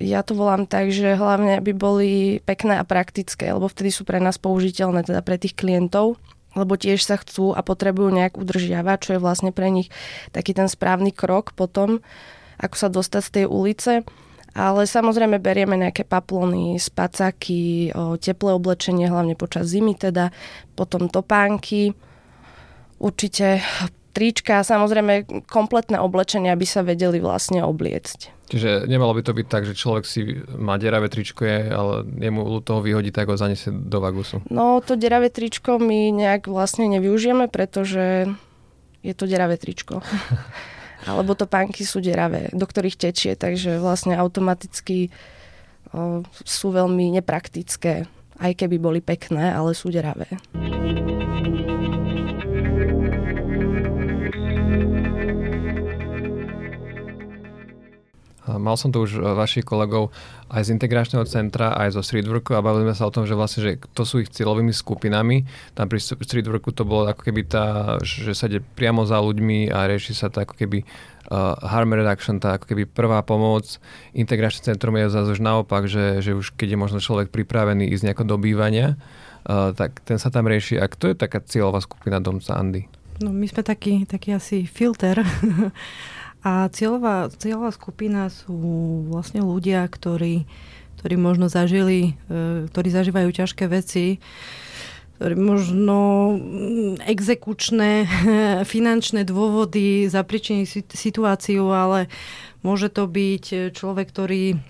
ja 0.00 0.24
to 0.24 0.32
volám 0.32 0.64
tak, 0.64 0.88
že 0.88 1.20
hlavne 1.20 1.60
by 1.60 1.72
boli 1.76 2.40
pekné 2.48 2.80
a 2.80 2.84
praktické, 2.86 3.52
lebo 3.52 3.68
vtedy 3.68 3.92
sú 3.92 4.08
pre 4.08 4.16
nás 4.16 4.40
použiteľné, 4.40 5.04
teda 5.04 5.20
pre 5.20 5.36
tých 5.36 5.52
klientov 5.52 6.16
lebo 6.54 6.78
tiež 6.78 7.02
sa 7.02 7.18
chcú 7.18 7.50
a 7.52 7.60
potrebujú 7.66 8.14
nejak 8.14 8.38
udržiavať, 8.38 8.98
čo 9.02 9.10
je 9.18 9.22
vlastne 9.22 9.50
pre 9.50 9.68
nich 9.74 9.90
taký 10.30 10.54
ten 10.54 10.70
správny 10.70 11.10
krok 11.10 11.52
potom, 11.52 11.98
ako 12.62 12.76
sa 12.78 12.88
dostať 12.88 13.22
z 13.26 13.30
tej 13.30 13.46
ulice. 13.50 13.92
Ale 14.54 14.86
samozrejme 14.86 15.42
berieme 15.42 15.74
nejaké 15.74 16.06
paplony, 16.06 16.78
spacáky, 16.78 17.90
teplé 18.22 18.50
oblečenie, 18.54 19.10
hlavne 19.10 19.34
počas 19.34 19.66
zimy 19.66 19.98
teda, 19.98 20.30
potom 20.78 21.10
topánky, 21.10 21.90
určite 23.02 23.60
trička, 24.14 24.62
samozrejme 24.62 25.44
kompletné 25.50 25.98
oblečenie, 25.98 26.54
aby 26.54 26.62
sa 26.62 26.86
vedeli 26.86 27.18
vlastne 27.18 27.66
obliecť. 27.66 28.46
Čiže 28.46 28.86
nemalo 28.86 29.18
by 29.18 29.22
to 29.26 29.32
byť 29.34 29.46
tak, 29.50 29.66
že 29.66 29.74
človek 29.74 30.04
si 30.06 30.38
má 30.54 30.78
deravé 30.78 31.10
tričko, 31.10 31.42
je, 31.42 31.58
ale 31.74 32.06
jemu 32.22 32.62
toho 32.62 32.78
vyhodí, 32.78 33.10
tak 33.10 33.26
ho 33.26 33.34
zaniesie 33.34 33.74
do 33.74 33.98
vagusu. 33.98 34.38
No 34.54 34.78
to 34.78 34.94
deravé 34.94 35.34
tričko 35.34 35.82
my 35.82 36.14
nejak 36.14 36.46
vlastne 36.46 36.86
nevyužijeme, 36.86 37.50
pretože 37.50 38.30
je 39.02 39.14
to 39.16 39.26
deravé 39.26 39.58
tričko. 39.58 39.98
alebo 41.04 41.36
to 41.36 41.44
pánky 41.48 41.84
sú 41.84 42.00
deravé, 42.00 42.48
do 42.52 42.64
ktorých 42.64 42.96
tečie, 42.96 43.32
takže 43.36 43.80
vlastne 43.80 44.16
automaticky 44.16 45.08
o, 45.92 46.24
sú 46.44 46.72
veľmi 46.72 47.16
nepraktické, 47.20 48.08
aj 48.40 48.52
keby 48.58 48.76
boli 48.80 49.00
pekné, 49.00 49.52
ale 49.52 49.76
sú 49.76 49.92
deravé. 49.92 50.26
Mal 58.44 58.76
som 58.76 58.92
tu 58.92 59.00
už 59.00 59.16
e, 59.16 59.20
vašich 59.24 59.64
kolegov 59.64 60.12
aj 60.52 60.68
z 60.68 60.76
integračného 60.76 61.24
centra, 61.24 61.72
aj 61.80 61.96
zo 61.96 62.02
streetworku 62.04 62.52
a 62.52 62.60
bavili 62.60 62.92
sme 62.92 62.94
sa 62.96 63.08
o 63.08 63.14
tom, 63.14 63.24
že 63.24 63.32
vlastne, 63.32 63.60
že 63.64 63.70
to 63.96 64.04
sú 64.04 64.20
ich 64.20 64.28
cieľovými 64.28 64.70
skupinami. 64.70 65.48
Tam 65.72 65.88
pri 65.88 65.96
streetworku 66.00 66.68
to 66.76 66.84
bolo 66.84 67.08
ako 67.08 67.24
keby 67.24 67.48
tá, 67.48 67.96
že 68.04 68.36
sa 68.36 68.46
ide 68.52 68.60
priamo 68.60 69.08
za 69.08 69.16
ľuďmi 69.16 69.72
a 69.72 69.88
rieši 69.88 70.12
sa 70.12 70.28
to 70.28 70.44
ako 70.44 70.60
keby 70.60 70.84
uh, 71.32 71.56
harm 71.64 71.96
reduction, 71.96 72.36
tá 72.36 72.60
ako 72.60 72.68
keby 72.68 72.84
prvá 72.84 73.24
pomoc. 73.24 73.80
Integračné 74.12 74.76
centrum 74.76 74.94
je 75.00 75.08
zase 75.08 75.34
už 75.34 75.40
naopak, 75.40 75.88
že, 75.88 76.20
že 76.20 76.36
už 76.36 76.52
keď 76.54 76.76
je 76.76 76.78
možno 76.78 76.98
človek 77.00 77.32
pripravený 77.32 77.88
ísť 77.96 78.12
nejako 78.12 78.24
do 78.28 78.36
bývania, 78.36 79.00
uh, 79.48 79.72
tak 79.72 80.04
ten 80.04 80.20
sa 80.20 80.28
tam 80.28 80.44
rieši. 80.44 80.76
A 80.76 80.86
kto 80.86 81.10
je 81.10 81.16
taká 81.16 81.40
cieľová 81.40 81.80
skupina 81.80 82.20
domca 82.20 82.52
Andy? 82.54 82.84
No 83.22 83.30
my 83.30 83.46
sme 83.46 83.62
taký, 83.62 84.04
taký 84.10 84.34
asi 84.34 84.66
filter 84.66 85.22
A 86.44 86.68
cieľová, 86.68 87.32
cieľová 87.32 87.72
skupina 87.72 88.28
sú 88.28 88.52
vlastne 89.08 89.40
ľudia, 89.40 89.88
ktorí, 89.88 90.44
ktorí 91.00 91.14
možno 91.16 91.48
zažili, 91.48 92.20
e, 92.28 92.68
ktorí 92.68 92.88
zažívajú 92.92 93.32
ťažké 93.32 93.64
veci, 93.64 94.20
možno 95.20 95.98
mm, 96.36 97.06
exekučné, 97.08 97.92
finančné 98.72 99.24
dôvody 99.24 100.10
zapričiniť 100.12 100.92
situáciu, 100.92 101.64
ale 101.72 102.12
môže 102.60 102.92
to 102.92 103.08
byť 103.08 103.72
človek, 103.72 104.06
ktorý 104.12 104.60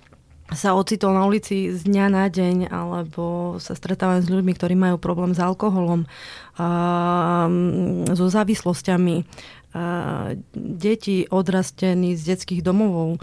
sa 0.53 0.77
ocitol 0.77 1.17
na 1.17 1.25
ulici 1.25 1.73
z 1.73 1.81
dňa 1.89 2.07
na 2.13 2.29
deň, 2.29 2.69
alebo 2.69 3.57
sa 3.59 3.73
stretávam 3.73 4.21
s 4.21 4.29
ľuďmi, 4.29 4.53
ktorí 4.53 4.77
majú 4.77 5.01
problém 5.01 5.33
s 5.33 5.41
alkoholom, 5.41 6.05
a, 6.61 6.69
mm, 7.49 8.13
so 8.13 8.29
závislosťami, 8.29 9.25
deti 10.55 11.27
odrastení 11.27 12.15
z 12.15 12.23
detských 12.35 12.63
domovov, 12.63 13.19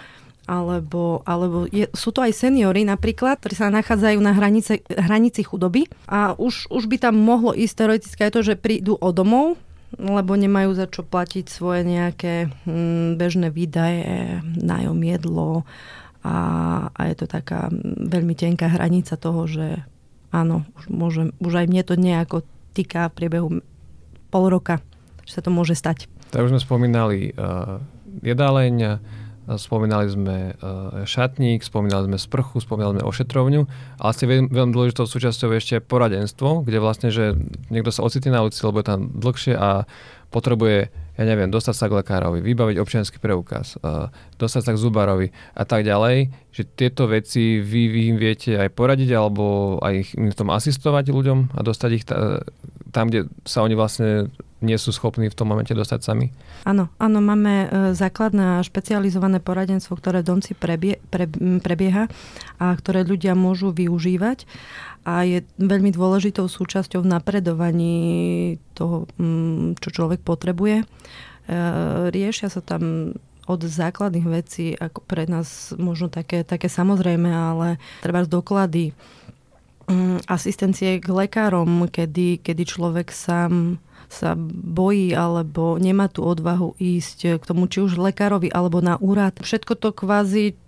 alebo, 0.51 1.23
alebo 1.23 1.63
je, 1.71 1.87
sú 1.95 2.11
to 2.11 2.19
aj 2.25 2.35
seniory 2.35 2.83
napríklad, 2.83 3.39
ktorí 3.39 3.55
sa 3.55 3.71
nachádzajú 3.71 4.19
na 4.19 4.35
hranice, 4.35 4.83
hranici 4.89 5.47
chudoby 5.47 5.87
a 6.11 6.35
už, 6.35 6.67
už 6.67 6.91
by 6.91 6.97
tam 6.99 7.15
mohlo 7.15 7.55
ísť 7.55 7.75
teoreticky 7.77 8.21
aj 8.27 8.33
to, 8.35 8.41
že 8.43 8.59
prídu 8.59 8.99
o 8.99 9.09
domov, 9.15 9.55
lebo 9.95 10.35
nemajú 10.35 10.75
za 10.75 10.91
čo 10.91 11.07
platiť 11.07 11.45
svoje 11.47 11.87
nejaké 11.87 12.51
hm, 12.67 13.15
bežné 13.15 13.47
výdaje, 13.47 14.43
nájom, 14.43 14.99
jedlo 14.99 15.63
a, 16.25 16.35
a 16.91 17.01
je 17.07 17.15
to 17.15 17.25
taká 17.31 17.71
veľmi 18.11 18.35
tenká 18.35 18.67
hranica 18.71 19.15
toho, 19.15 19.47
že 19.47 19.87
áno, 20.35 20.67
už, 20.79 20.85
môžem, 20.91 21.27
už 21.39 21.63
aj 21.63 21.67
mne 21.71 21.83
to 21.87 21.95
nejako 21.95 22.37
týka 22.75 23.11
v 23.11 23.15
priebehu 23.15 23.47
pol 24.31 24.45
roka, 24.47 24.79
že 25.27 25.39
sa 25.39 25.41
to 25.43 25.51
môže 25.51 25.75
stať. 25.75 26.11
Tak 26.31 26.47
už 26.47 26.55
sme 26.55 26.61
spomínali 26.63 27.35
uh, 27.35 27.83
jedáleň, 28.23 29.03
spomínali 29.59 30.07
sme 30.07 30.37
uh, 30.55 31.03
šatník, 31.03 31.65
spomínali 31.65 32.07
sme 32.07 32.17
sprchu, 32.19 32.63
spomínali 32.63 32.99
sme 32.99 33.07
ošetrovňu, 33.07 33.61
ale 33.99 34.11
ste 34.15 34.29
veľmi, 34.29 34.71
dôležitou 34.71 35.09
súčasťou 35.09 35.51
ešte 35.57 35.83
poradenstvo, 35.83 36.63
kde 36.63 36.77
vlastne, 36.79 37.09
že 37.11 37.35
niekto 37.67 37.91
sa 37.91 38.05
ocitne 38.05 38.37
na 38.37 38.45
ulici, 38.45 38.61
lebo 38.63 38.79
je 38.79 38.87
tam 38.87 39.11
dlhšie 39.11 39.53
a 39.57 39.83
potrebuje, 40.31 40.87
ja 41.19 41.23
neviem, 41.27 41.51
dostať 41.51 41.75
sa 41.75 41.85
k 41.91 41.99
lekárovi, 41.99 42.39
vybaviť 42.39 42.77
občianský 42.79 43.17
preukaz, 43.19 43.75
uh, 43.81 44.07
dostať 44.39 44.61
sa 44.61 44.71
k 44.71 44.81
zubarovi 44.81 45.27
a 45.57 45.63
tak 45.67 45.83
ďalej, 45.83 46.31
že 46.55 46.63
tieto 46.71 47.11
veci 47.11 47.59
vy, 47.59 47.91
vy 47.91 48.01
im 48.15 48.17
viete 48.21 48.55
aj 48.55 48.71
poradiť 48.71 49.09
alebo 49.11 49.75
aj 49.83 50.15
im 50.15 50.31
tom 50.31 50.53
asistovať 50.53 51.11
ľuďom 51.11 51.39
a 51.57 51.59
dostať 51.59 51.89
ich 51.91 52.05
ta, 52.07 52.39
tam, 52.95 53.11
kde 53.11 53.27
sa 53.43 53.65
oni 53.65 53.75
vlastne 53.75 54.31
nie 54.61 54.77
sú 54.77 54.93
schopní 54.93 55.27
v 55.27 55.37
tom 55.37 55.49
momente 55.49 55.73
dostať 55.73 55.99
sami? 56.05 56.29
Áno, 56.69 56.93
áno, 57.01 57.19
máme 57.19 57.53
e, 57.53 57.67
základné 57.97 58.61
a 58.61 58.65
špecializované 58.65 59.41
poradenstvo, 59.41 59.97
ktoré 59.97 60.21
v 60.21 60.29
domci 60.37 60.53
prebie, 60.53 61.01
pre, 61.09 61.25
prebieha 61.59 62.05
a 62.61 62.65
ktoré 62.77 63.01
ľudia 63.01 63.33
môžu 63.33 63.73
využívať 63.73 64.45
a 65.01 65.25
je 65.25 65.41
veľmi 65.57 65.89
dôležitou 65.89 66.45
súčasťou 66.45 67.01
v 67.01 67.09
napredovaní 67.09 67.97
toho, 68.77 69.09
čo 69.81 69.89
človek 69.89 70.21
potrebuje. 70.21 70.81
E, 70.81 70.85
riešia 72.13 72.53
sa 72.53 72.61
tam 72.61 73.13
od 73.49 73.61
základných 73.65 74.27
vecí, 74.29 74.77
ako 74.77 75.01
pre 75.03 75.25
nás 75.25 75.73
možno 75.75 76.07
také, 76.07 76.45
také 76.45 76.69
samozrejme, 76.69 77.27
ale 77.27 77.81
treba 78.05 78.21
z 78.21 78.29
doklady 78.29 78.85
asistencie 80.29 81.01
k 81.03 81.07
lekárom, 81.09 81.89
kedy, 81.89 82.39
kedy 82.39 82.63
človek 82.63 83.11
sám 83.11 83.81
sa 84.11 84.35
bojí 84.37 85.15
alebo 85.15 85.79
nemá 85.79 86.11
tú 86.11 86.27
odvahu 86.27 86.75
ísť 86.75 87.39
k 87.39 87.43
tomu, 87.47 87.71
či 87.71 87.79
už 87.79 87.95
lekárovi 87.95 88.51
alebo 88.51 88.83
na 88.83 88.99
úrad. 88.99 89.39
Všetko 89.39 89.79
to 89.79 89.95
kvázi, 89.95 90.59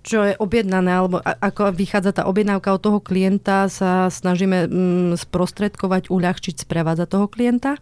čo 0.00 0.24
je 0.24 0.34
objednané, 0.40 0.90
alebo 0.96 1.20
ako 1.20 1.76
vychádza 1.76 2.16
tá 2.16 2.22
objednávka 2.24 2.72
od 2.72 2.80
toho 2.80 2.98
klienta, 3.04 3.68
sa 3.68 4.08
snažíme 4.08 4.66
mm, 4.66 5.20
sprostredkovať, 5.20 6.08
uľahčiť, 6.08 6.64
sprevádzať 6.64 7.08
toho 7.12 7.26
klienta. 7.28 7.76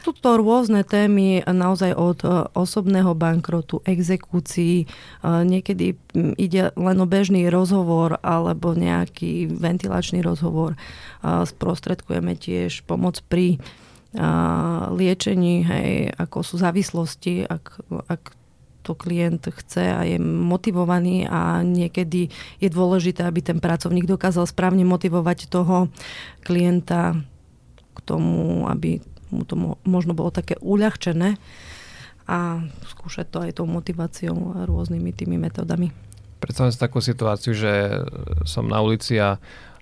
Sú 0.00 0.16
to 0.16 0.40
rôzne 0.40 0.80
témy 0.80 1.44
naozaj 1.44 1.92
od 1.92 2.18
e, 2.24 2.28
osobného 2.56 3.12
bankrotu, 3.12 3.84
exekúcií, 3.84 4.84
e, 4.84 4.86
niekedy 5.44 5.92
ide 6.40 6.72
len 6.72 6.96
o 6.98 7.06
bežný 7.06 7.52
rozhovor 7.52 8.16
alebo 8.24 8.72
nejaký 8.72 9.52
ventilačný 9.52 10.24
rozhovor. 10.24 10.74
Sprostredkujeme 11.20 12.32
tiež 12.32 12.88
pomoc 12.88 13.20
pri 13.28 13.60
liečení, 14.90 15.62
hej, 15.62 16.10
ako 16.18 16.42
sú 16.42 16.58
závislosti, 16.58 17.46
ak, 17.46 17.64
ak 18.10 18.22
to 18.82 18.96
klient 18.96 19.44
chce 19.46 19.92
a 19.92 20.02
je 20.02 20.18
motivovaný 20.18 21.28
a 21.28 21.60
niekedy 21.62 22.32
je 22.58 22.68
dôležité, 22.72 23.22
aby 23.22 23.44
ten 23.44 23.62
pracovník 23.62 24.08
dokázal 24.08 24.48
správne 24.48 24.82
motivovať 24.88 25.52
toho 25.52 25.92
klienta 26.42 27.20
k 27.94 27.98
tomu, 28.02 28.66
aby 28.66 28.98
mu 29.30 29.46
to 29.46 29.54
možno 29.86 30.16
bolo 30.16 30.34
také 30.34 30.58
uľahčené 30.58 31.38
a 32.26 32.66
skúšať 32.88 33.26
to 33.30 33.38
aj 33.46 33.50
tou 33.62 33.66
motiváciou 33.68 34.58
a 34.58 34.66
rôznymi 34.66 35.10
tými 35.14 35.38
metodami. 35.38 35.94
Predstavím 36.40 36.72
si 36.72 36.80
takú 36.80 36.98
situáciu, 37.04 37.52
že 37.52 38.02
som 38.48 38.64
na 38.64 38.80
ulici 38.80 39.20
a 39.20 39.36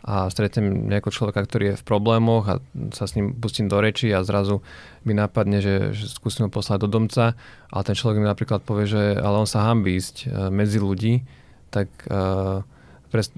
a 0.07 0.31
stretnem 0.31 0.87
nejakého 0.87 1.11
človeka, 1.11 1.43
ktorý 1.43 1.75
je 1.75 1.81
v 1.81 1.87
problémoch 1.87 2.45
a 2.47 2.55
sa 2.95 3.11
s 3.11 3.19
ním 3.19 3.35
pustím 3.35 3.67
do 3.67 3.83
reči 3.83 4.15
a 4.15 4.23
zrazu 4.23 4.63
mi 5.03 5.13
napadne, 5.17 5.59
že, 5.59 5.91
že 5.91 6.07
skúsim 6.07 6.47
ho 6.47 6.51
poslať 6.53 6.87
do 6.87 6.89
domca. 6.89 7.35
A 7.69 7.77
ten 7.83 7.99
človek 7.99 8.23
mi 8.23 8.27
napríklad 8.29 8.63
povie, 8.63 8.87
že 8.87 9.19
ale 9.19 9.43
on 9.43 9.49
sa 9.49 9.67
hambí 9.67 9.99
ísť 9.99 10.17
e, 10.25 10.27
medzi 10.55 10.79
ľudí, 10.79 11.27
tak 11.69 11.93
uh, 12.09 12.65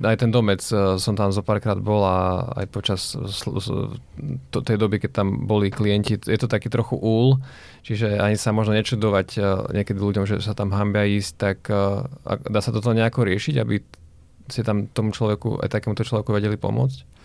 aj 0.07 0.17
ten 0.23 0.31
domec 0.31 0.63
uh, 0.71 0.95
som 1.03 1.19
tam 1.19 1.35
zo 1.35 1.43
párkrát 1.43 1.75
bol 1.75 2.07
a 2.07 2.47
aj 2.63 2.67
počas 2.71 3.19
tej 4.55 4.79
doby, 4.79 5.03
keď 5.03 5.11
tam 5.11 5.51
boli 5.51 5.67
klienti, 5.75 6.15
je 6.15 6.39
to 6.39 6.47
taký 6.47 6.71
trochu 6.71 6.95
úl, 6.95 7.43
čiže 7.83 8.23
ani 8.23 8.39
sa 8.39 8.55
možno 8.55 8.79
nečudovať 8.79 9.43
niekedy 9.75 9.99
ľuďom, 9.99 10.31
že 10.31 10.39
sa 10.47 10.55
tam 10.55 10.71
hambia 10.71 11.11
ísť, 11.11 11.33
tak 11.35 11.59
dá 12.23 12.61
sa 12.63 12.71
toto 12.71 12.95
nejako 12.95 13.27
riešiť, 13.27 13.55
aby 13.59 13.83
ste 14.51 14.67
tam 14.67 14.91
tomu 14.91 15.15
človeku, 15.15 15.63
aj 15.63 15.71
takémuto 15.71 16.05
človeku 16.05 16.35
vedeli 16.35 16.59
pomôcť? 16.59 17.21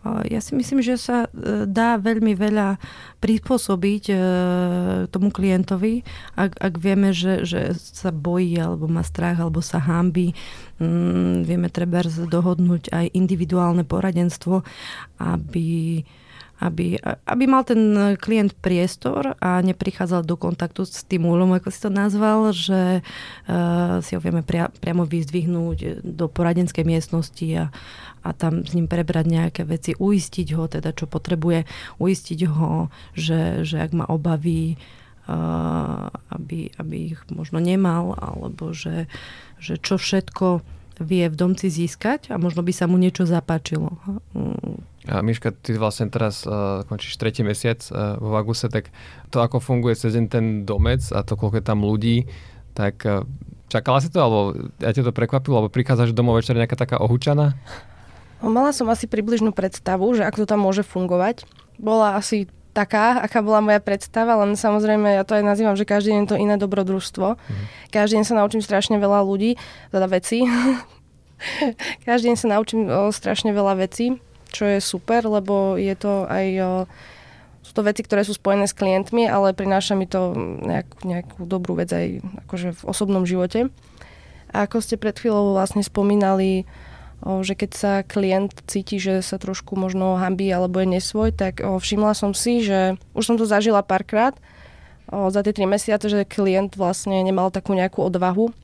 Ja 0.00 0.40
si 0.40 0.56
myslím, 0.56 0.80
že 0.80 0.96
sa 0.96 1.28
e, 1.28 1.68
dá 1.68 2.00
veľmi 2.00 2.32
veľa 2.32 2.80
prispôsobiť 3.20 4.04
e, 4.08 4.16
tomu 5.12 5.28
klientovi, 5.28 6.00
ak, 6.40 6.56
ak 6.56 6.74
vieme, 6.80 7.12
že, 7.12 7.44
že 7.44 7.76
sa 7.76 8.08
bojí, 8.08 8.56
alebo 8.56 8.88
má 8.88 9.04
strach, 9.04 9.36
alebo 9.36 9.60
sa 9.60 9.76
hámbi. 9.76 10.32
Mm, 10.80 11.44
vieme 11.44 11.68
treba 11.68 12.00
dohodnúť 12.08 12.88
aj 12.96 13.12
individuálne 13.12 13.84
poradenstvo, 13.84 14.64
aby 15.20 16.00
aby, 16.60 17.00
aby 17.24 17.44
mal 17.48 17.64
ten 17.64 18.14
klient 18.20 18.52
priestor 18.60 19.32
a 19.40 19.64
neprichádzal 19.64 20.28
do 20.28 20.36
kontaktu 20.36 20.84
s 20.84 21.08
tým 21.08 21.24
úlom, 21.24 21.56
ako 21.56 21.72
si 21.72 21.80
to 21.80 21.90
nazval, 21.90 22.52
že 22.52 23.00
uh, 23.00 24.04
si 24.04 24.12
ho 24.12 24.20
vieme 24.20 24.44
pria, 24.44 24.68
priamo 24.68 25.08
vyzdvihnúť 25.08 26.04
do 26.04 26.28
poradenskej 26.28 26.84
miestnosti 26.84 27.48
a, 27.56 27.64
a 28.20 28.28
tam 28.36 28.68
s 28.68 28.76
ním 28.76 28.92
prebrať 28.92 29.24
nejaké 29.24 29.62
veci, 29.64 29.96
uistiť 29.96 30.48
ho, 30.52 30.68
teda 30.68 30.92
čo 30.92 31.08
potrebuje, 31.08 31.64
uistiť 31.96 32.40
ho, 32.52 32.92
že, 33.16 33.64
že 33.64 33.80
ak 33.80 33.96
má 33.96 34.04
obavy, 34.04 34.76
uh, 35.32 36.12
aby, 36.28 36.76
aby 36.76 37.16
ich 37.16 37.20
možno 37.32 37.56
nemal, 37.56 38.12
alebo 38.20 38.76
že, 38.76 39.08
že 39.56 39.80
čo 39.80 39.96
všetko 39.96 40.60
vie 41.00 41.26
v 41.32 41.34
domci 41.34 41.72
získať 41.72 42.28
a 42.28 42.36
možno 42.36 42.60
by 42.60 42.72
sa 42.76 42.84
mu 42.84 43.00
niečo 43.00 43.24
zapáčilo. 43.24 43.96
A 45.08 45.24
Miška, 45.24 45.50
ty 45.50 45.74
vlastne 45.80 46.12
teraz 46.12 46.44
uh, 46.44 46.84
končíš 46.84 47.16
tretí 47.16 47.40
mesiac 47.40 47.80
uh, 47.88 48.20
vo 48.20 48.36
Vaguse, 48.36 48.68
tak 48.68 48.92
to, 49.32 49.40
ako 49.40 49.58
funguje 49.58 49.96
cez 49.96 50.12
ten 50.28 50.68
domec 50.68 51.00
a 51.10 51.24
to, 51.24 51.40
koľko 51.40 51.56
je 51.58 51.64
tam 51.64 51.80
ľudí, 51.80 52.28
tak 52.76 53.00
uh, 53.08 53.24
čakala 53.72 54.04
si 54.04 54.12
to, 54.12 54.20
alebo 54.20 54.40
ja 54.76 54.92
ťa 54.92 55.08
to 55.08 55.16
prekvapilo, 55.16 55.56
alebo 55.56 55.72
prichádzaš 55.72 56.12
domov 56.12 56.36
večer 56.36 56.54
nejaká 56.54 56.76
taká 56.76 57.00
ohúčaná? 57.00 57.56
Mala 58.44 58.76
som 58.76 58.88
asi 58.92 59.08
približnú 59.08 59.56
predstavu, 59.56 60.12
že 60.12 60.24
ako 60.28 60.44
to 60.44 60.50
tam 60.52 60.60
môže 60.64 60.84
fungovať. 60.84 61.48
Bola 61.80 62.20
asi 62.20 62.48
taká, 62.80 63.20
aká 63.20 63.44
bola 63.44 63.60
moja 63.60 63.76
predstava, 63.76 64.40
len 64.40 64.56
samozrejme 64.56 65.20
ja 65.20 65.24
to 65.28 65.36
aj 65.36 65.44
nazývam, 65.44 65.76
že 65.76 65.84
každý 65.84 66.16
deň 66.16 66.24
to 66.24 66.40
iné 66.40 66.56
dobrodružstvo. 66.56 67.36
Mhm. 67.36 67.64
Každý 67.92 68.16
deň 68.20 68.24
sa 68.24 68.38
naučím 68.40 68.64
strašne 68.64 68.96
veľa 68.96 69.20
ľudí, 69.20 69.60
teda 69.92 70.08
veci. 70.08 70.48
každý 72.08 72.32
deň 72.32 72.36
sa 72.40 72.48
naučím 72.56 72.88
o, 72.88 73.12
strašne 73.12 73.52
veľa 73.52 73.76
vecí, 73.84 74.16
čo 74.48 74.64
je 74.64 74.80
super, 74.80 75.28
lebo 75.28 75.76
je 75.76 75.92
to 75.92 76.24
aj... 76.24 76.46
O, 76.60 76.70
sú 77.60 77.76
to 77.76 77.86
veci, 77.86 78.02
ktoré 78.02 78.26
sú 78.26 78.34
spojené 78.34 78.66
s 78.66 78.74
klientmi, 78.74 79.30
ale 79.30 79.54
prináša 79.54 79.94
mi 79.94 80.08
to 80.08 80.34
nejakú, 80.64 81.06
nejakú 81.06 81.38
dobrú 81.46 81.78
vec 81.78 81.92
aj 81.94 82.18
akože 82.48 82.74
v 82.74 82.82
osobnom 82.82 83.22
živote. 83.22 83.70
A 84.50 84.66
ako 84.66 84.82
ste 84.82 84.98
pred 84.98 85.14
chvíľou 85.14 85.54
vlastne 85.54 85.84
spomínali, 85.86 86.66
že 87.20 87.52
keď 87.52 87.70
sa 87.76 87.92
klient 88.00 88.52
cíti, 88.64 88.96
že 88.96 89.20
sa 89.20 89.36
trošku 89.36 89.76
možno 89.76 90.16
hambí 90.16 90.48
alebo 90.48 90.80
je 90.80 90.88
nesvoj, 90.96 91.36
tak 91.36 91.60
všimla 91.60 92.16
som 92.16 92.32
si, 92.32 92.64
že 92.64 92.96
už 93.12 93.24
som 93.24 93.36
to 93.36 93.44
zažila 93.44 93.84
párkrát 93.84 94.32
za 95.10 95.40
tie 95.44 95.52
tri 95.52 95.68
mesiace, 95.68 96.08
že 96.08 96.28
klient 96.28 96.78
vlastne 96.80 97.20
nemal 97.20 97.52
takú 97.52 97.76
nejakú 97.76 98.00
odvahu, 98.00 98.54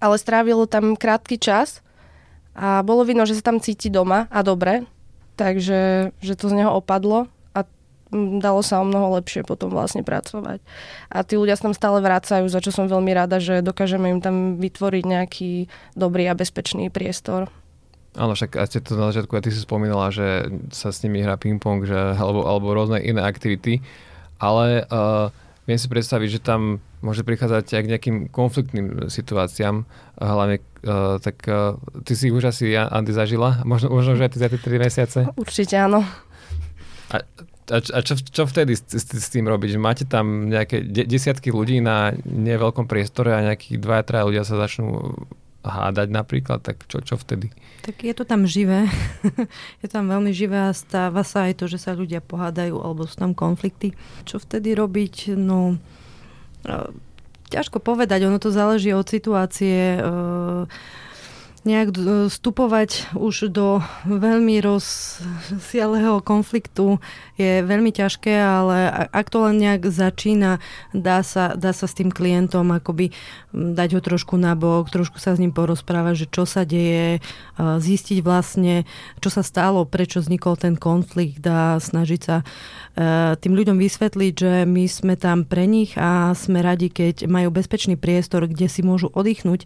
ale 0.00 0.16
strávilo 0.16 0.64
tam 0.64 0.96
krátky 0.96 1.36
čas 1.36 1.84
a 2.56 2.80
bolo 2.82 3.04
vidno, 3.04 3.28
že 3.28 3.36
sa 3.36 3.52
tam 3.52 3.60
cíti 3.60 3.92
doma 3.92 4.30
a 4.32 4.40
dobre, 4.40 4.88
takže 5.36 6.10
že 6.18 6.34
to 6.34 6.48
z 6.48 6.62
neho 6.62 6.72
opadlo 6.72 7.28
dalo 8.14 8.60
sa 8.64 8.80
o 8.80 8.84
mnoho 8.88 9.20
lepšie 9.20 9.44
potom 9.44 9.68
vlastne 9.68 10.00
pracovať. 10.00 10.64
A 11.12 11.24
tí 11.24 11.36
ľudia 11.36 11.56
sa 11.56 11.68
tam 11.68 11.76
stále 11.76 12.00
vracajú, 12.00 12.48
za 12.48 12.60
čo 12.64 12.72
som 12.72 12.88
veľmi 12.88 13.12
rada, 13.12 13.36
že 13.38 13.60
dokážeme 13.60 14.08
im 14.08 14.20
tam 14.24 14.56
vytvoriť 14.56 15.04
nejaký 15.04 15.50
dobrý 15.96 16.28
a 16.28 16.34
bezpečný 16.36 16.88
priestor. 16.88 17.52
Áno, 18.16 18.32
však 18.34 18.56
aj 18.56 18.66
ste 18.72 18.80
to 18.82 18.98
na 18.98 19.12
začiatku, 19.12 19.30
aj 19.36 19.44
ty 19.46 19.50
si 19.52 19.60
spomínala, 19.62 20.08
že 20.10 20.48
sa 20.72 20.90
s 20.90 21.04
nimi 21.04 21.22
hrá 21.22 21.36
ping-pong, 21.36 21.84
že, 21.84 22.18
alebo, 22.18 22.48
alebo 22.48 22.74
rôzne 22.74 22.98
iné 23.04 23.20
aktivity, 23.20 23.84
ale 24.40 24.88
uh, 24.88 25.28
viem 25.68 25.78
si 25.78 25.86
predstaviť, 25.86 26.28
že 26.40 26.40
tam 26.40 26.82
môže 26.98 27.22
prichádzať 27.22 27.78
aj 27.78 27.82
k 27.84 27.90
nejakým 27.94 28.16
konfliktným 28.32 29.06
situáciám, 29.06 29.86
hlavne 30.18 30.58
uh, 30.58 31.22
tak 31.22 31.46
uh, 31.46 31.78
ty 32.02 32.18
si 32.18 32.32
už 32.32 32.50
asi 32.50 32.74
Andy 32.74 33.14
zažila, 33.14 33.62
možno, 33.62 33.92
možno 33.92 34.18
že 34.18 34.26
aj 34.26 34.32
ty 34.34 34.38
za 34.40 34.48
tie 34.50 34.58
3 34.58 34.82
mesiace? 34.82 35.18
Určite 35.38 35.78
áno. 35.78 36.02
A, 37.14 37.22
a, 37.68 38.00
čo, 38.00 38.16
čo 38.16 38.44
vtedy 38.48 38.72
s, 38.76 38.82
s, 38.88 39.04
s 39.04 39.28
tým 39.28 39.44
robiť? 39.44 39.76
Máte 39.76 40.04
tam 40.08 40.48
nejaké 40.48 40.80
de, 40.80 41.04
desiatky 41.04 41.52
ľudí 41.52 41.84
na 41.84 42.16
neveľkom 42.24 42.88
priestore 42.88 43.36
a 43.36 43.44
nejakí 43.44 43.76
dvaja, 43.76 44.02
traja 44.08 44.28
ľudia 44.28 44.44
sa 44.48 44.56
začnú 44.56 45.14
hádať 45.68 46.08
napríklad, 46.08 46.64
tak 46.64 46.86
čo, 46.88 47.04
čo 47.04 47.20
vtedy? 47.20 47.52
Tak 47.84 48.00
je 48.00 48.14
to 48.16 48.24
tam 48.24 48.48
živé. 48.48 48.88
je 49.82 49.88
tam 49.90 50.08
veľmi 50.08 50.32
živé 50.32 50.70
a 50.70 50.76
stáva 50.76 51.26
sa 51.26 51.50
aj 51.50 51.60
to, 51.60 51.64
že 51.68 51.82
sa 51.82 51.92
ľudia 51.92 52.24
pohádajú 52.24 52.78
alebo 52.78 53.04
sú 53.04 53.20
tam 53.20 53.36
konflikty. 53.36 53.92
Čo 54.24 54.40
vtedy 54.40 54.72
robiť? 54.72 55.36
No, 55.36 55.76
e, 56.64 56.74
ťažko 57.52 57.84
povedať, 57.84 58.24
ono 58.24 58.40
to 58.40 58.48
záleží 58.48 58.94
od 58.96 59.04
situácie. 59.04 59.98
E, 59.98 60.00
nejak 61.64 61.96
vstupovať 62.30 63.16
už 63.18 63.50
do 63.50 63.80
veľmi 64.06 64.60
rozsialeho 64.62 66.22
konfliktu 66.22 67.00
je 67.38 67.62
veľmi 67.64 67.90
ťažké, 67.90 68.34
ale 68.34 69.08
ak 69.10 69.26
to 69.30 69.46
len 69.46 69.62
nejak 69.62 69.86
začína, 69.88 70.62
dá 70.90 71.24
sa, 71.26 71.56
dá 71.58 71.74
sa 71.74 71.86
s 71.88 71.96
tým 71.96 72.10
klientom 72.14 72.70
akoby 72.74 73.10
dať 73.54 73.88
ho 73.96 74.00
trošku 74.04 74.36
nabok, 74.36 74.92
trošku 74.92 75.16
sa 75.18 75.34
s 75.34 75.40
ním 75.40 75.56
porozprávať, 75.56 76.14
že 76.24 76.30
čo 76.30 76.44
sa 76.44 76.62
deje, 76.68 77.24
zistiť 77.58 78.18
vlastne, 78.20 78.84
čo 79.18 79.30
sa 79.32 79.40
stalo, 79.40 79.86
prečo 79.88 80.20
vznikol 80.20 80.58
ten 80.60 80.76
konflikt 80.76 81.46
a 81.48 81.80
snažiť 81.80 82.20
sa 82.20 82.42
tým 83.38 83.54
ľuďom 83.54 83.78
vysvetliť, 83.78 84.32
že 84.34 84.52
my 84.66 84.84
sme 84.90 85.14
tam 85.14 85.46
pre 85.46 85.70
nich 85.70 85.94
a 85.94 86.34
sme 86.34 86.58
radi, 86.60 86.90
keď 86.90 87.30
majú 87.30 87.54
bezpečný 87.54 87.94
priestor, 87.94 88.50
kde 88.50 88.66
si 88.66 88.82
môžu 88.82 89.08
oddychnúť 89.14 89.64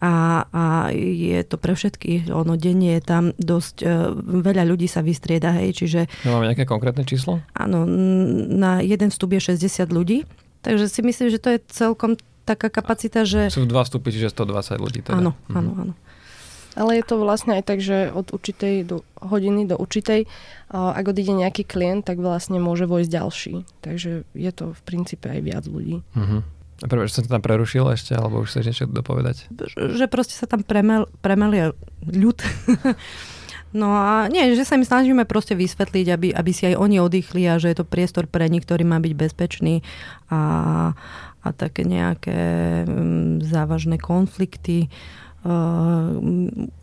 a, 0.00 0.48
a 0.48 0.64
je 0.96 1.44
to 1.44 1.60
pre 1.60 1.76
všetkých. 1.76 2.32
Ono 2.32 2.56
denne 2.56 2.96
je 2.96 3.02
tam 3.04 3.36
dosť, 3.36 3.76
e, 3.84 3.86
veľa 4.16 4.64
ľudí 4.64 4.88
sa 4.88 5.04
vystrieda, 5.04 5.52
hej, 5.60 5.76
čiže... 5.76 6.00
No, 6.24 6.40
máme 6.40 6.48
nejaké 6.48 6.64
konkrétne 6.64 7.04
číslo? 7.04 7.44
Áno, 7.52 7.84
na 8.48 8.80
jeden 8.80 9.12
vstup 9.12 9.36
je 9.36 9.52
60 9.52 9.92
ľudí, 9.92 10.24
takže 10.64 10.88
si 10.88 11.04
myslím, 11.04 11.28
že 11.28 11.38
to 11.38 11.52
je 11.52 11.60
celkom 11.68 12.16
taká 12.48 12.72
kapacita, 12.72 13.28
že... 13.28 13.52
Sú 13.52 13.68
dva 13.68 13.84
vstupy, 13.84 14.08
čiže 14.08 14.32
120 14.32 14.80
ľudí 14.80 15.00
teda. 15.04 15.20
Áno, 15.20 15.36
mhm. 15.46 15.56
áno, 15.56 15.72
áno. 15.76 15.94
Ale 16.78 17.02
je 17.02 17.04
to 17.04 17.18
vlastne 17.18 17.58
aj 17.58 17.66
tak, 17.66 17.82
že 17.82 18.14
od 18.14 18.30
určitej 18.30 18.86
do 18.86 19.02
hodiny 19.18 19.66
do 19.66 19.74
určitej, 19.74 20.30
ak 20.70 21.02
odíde 21.02 21.34
nejaký 21.34 21.66
klient, 21.66 22.06
tak 22.06 22.22
vlastne 22.22 22.62
môže 22.62 22.86
vojsť 22.86 23.10
ďalší. 23.10 23.54
Takže 23.82 24.22
je 24.22 24.52
to 24.54 24.70
v 24.70 24.80
princípe 24.86 25.26
aj 25.26 25.40
viac 25.42 25.64
ľudí. 25.66 26.06
Uh-huh. 26.14 26.46
Prvé, 26.80 27.04
že 27.04 27.20
som 27.20 27.24
to 27.28 27.34
tam 27.36 27.44
prerušil 27.44 27.84
ešte, 27.92 28.16
alebo 28.16 28.40
už 28.40 28.48
chceš 28.48 28.64
niečo 28.64 28.86
dopovedať? 28.88 29.52
Že 29.76 30.08
proste 30.08 30.32
sa 30.32 30.48
tam 30.48 30.64
premel, 30.64 31.04
premelia 31.20 31.76
ľud. 32.08 32.40
no 33.80 33.92
a 33.92 34.32
nie, 34.32 34.56
že 34.56 34.64
sa 34.64 34.80
im 34.80 34.88
snažíme 34.88 35.28
proste 35.28 35.52
vysvetliť, 35.52 36.06
aby, 36.08 36.28
aby 36.32 36.50
si 36.56 36.72
aj 36.72 36.80
oni 36.80 36.96
oddychli 36.96 37.44
a 37.52 37.60
že 37.60 37.68
je 37.68 37.76
to 37.76 37.84
priestor 37.84 38.24
pre 38.24 38.48
nich, 38.48 38.64
ktorý 38.64 38.88
má 38.88 38.96
byť 38.96 39.12
bezpečný 39.12 39.84
a, 40.32 40.40
a 41.44 41.48
také 41.52 41.84
nejaké 41.84 42.40
um, 42.88 43.44
závažné 43.44 44.00
konflikty 44.00 44.88
Uh, 45.40 46.20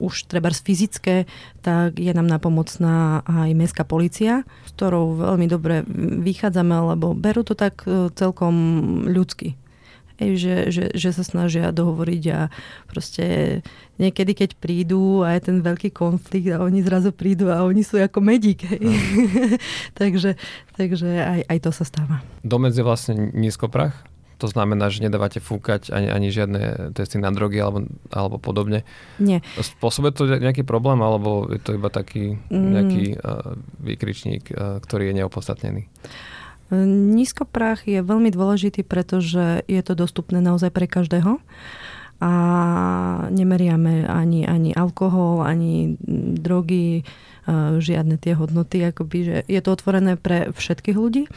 už 0.02 0.26
treba 0.26 0.50
fyzické, 0.50 1.30
tak 1.62 2.02
je 2.02 2.10
nám 2.10 2.26
napomocná 2.26 3.22
aj 3.22 3.54
mestská 3.54 3.86
policia, 3.86 4.50
s 4.66 4.74
ktorou 4.74 5.14
veľmi 5.14 5.46
dobre 5.46 5.86
vychádzame, 6.26 6.98
lebo 6.98 7.14
berú 7.14 7.46
to 7.46 7.54
tak 7.54 7.86
uh, 7.86 8.10
celkom 8.18 8.58
ľudsky 9.06 9.54
že, 10.18 10.74
že, 10.74 10.84
že 10.98 11.10
sa 11.14 11.24
snažia 11.24 11.70
dohovoriť 11.70 12.24
a 12.34 12.50
proste 12.90 13.60
niekedy, 14.02 14.34
keď 14.34 14.50
prídu 14.58 15.22
a 15.22 15.38
je 15.38 15.54
ten 15.54 15.58
veľký 15.62 15.94
konflikt 15.94 16.50
a 16.50 16.66
oni 16.66 16.82
zrazu 16.82 17.14
prídu 17.14 17.54
a 17.54 17.62
oni 17.62 17.86
sú 17.86 18.02
ako 18.02 18.20
medík. 18.22 18.66
takže 20.00 20.38
takže 20.78 21.10
aj, 21.26 21.42
aj 21.50 21.58
to 21.60 21.72
sa 21.74 21.84
stáva. 21.84 22.22
Domec 22.46 22.78
je 22.78 22.86
vlastne 22.86 23.34
nízkoprach? 23.34 24.06
To 24.38 24.46
znamená, 24.46 24.94
že 24.94 25.02
nedávate 25.02 25.42
fúkať 25.42 25.90
ani, 25.90 26.14
ani 26.14 26.30
žiadne 26.30 26.94
testy 26.94 27.18
na 27.18 27.34
drogy 27.34 27.58
alebo, 27.58 27.90
alebo 28.14 28.38
podobne. 28.38 28.86
Nie. 29.18 29.42
Spôsobuje 29.58 30.14
to 30.14 30.30
nejaký 30.30 30.62
problém, 30.62 31.02
alebo 31.02 31.50
je 31.50 31.58
to 31.58 31.74
iba 31.74 31.90
taký 31.90 32.38
mm. 32.54 32.70
nejaký 32.70 33.06
uh, 33.18 33.58
výkričník, 33.82 34.54
uh, 34.54 34.78
ktorý 34.78 35.10
je 35.10 35.26
neopodstatnený? 35.26 35.90
Nízkoprach 36.76 37.88
je 37.88 38.04
veľmi 38.04 38.28
dôležitý, 38.28 38.84
pretože 38.84 39.64
je 39.72 39.82
to 39.84 39.94
dostupné 39.96 40.44
naozaj 40.44 40.68
pre 40.72 40.84
každého 40.84 41.40
a 42.18 42.32
nemeriame 43.30 44.10
ani, 44.10 44.42
ani 44.44 44.74
alkohol, 44.74 45.46
ani 45.46 46.02
drogy, 46.42 47.02
e, 47.02 47.04
žiadne 47.78 48.18
tie 48.18 48.34
hodnoty, 48.34 48.82
akoby, 48.90 49.18
že 49.22 49.38
je 49.46 49.60
to 49.62 49.70
otvorené 49.70 50.18
pre 50.18 50.50
všetkých 50.50 50.98
ľudí. 50.98 51.30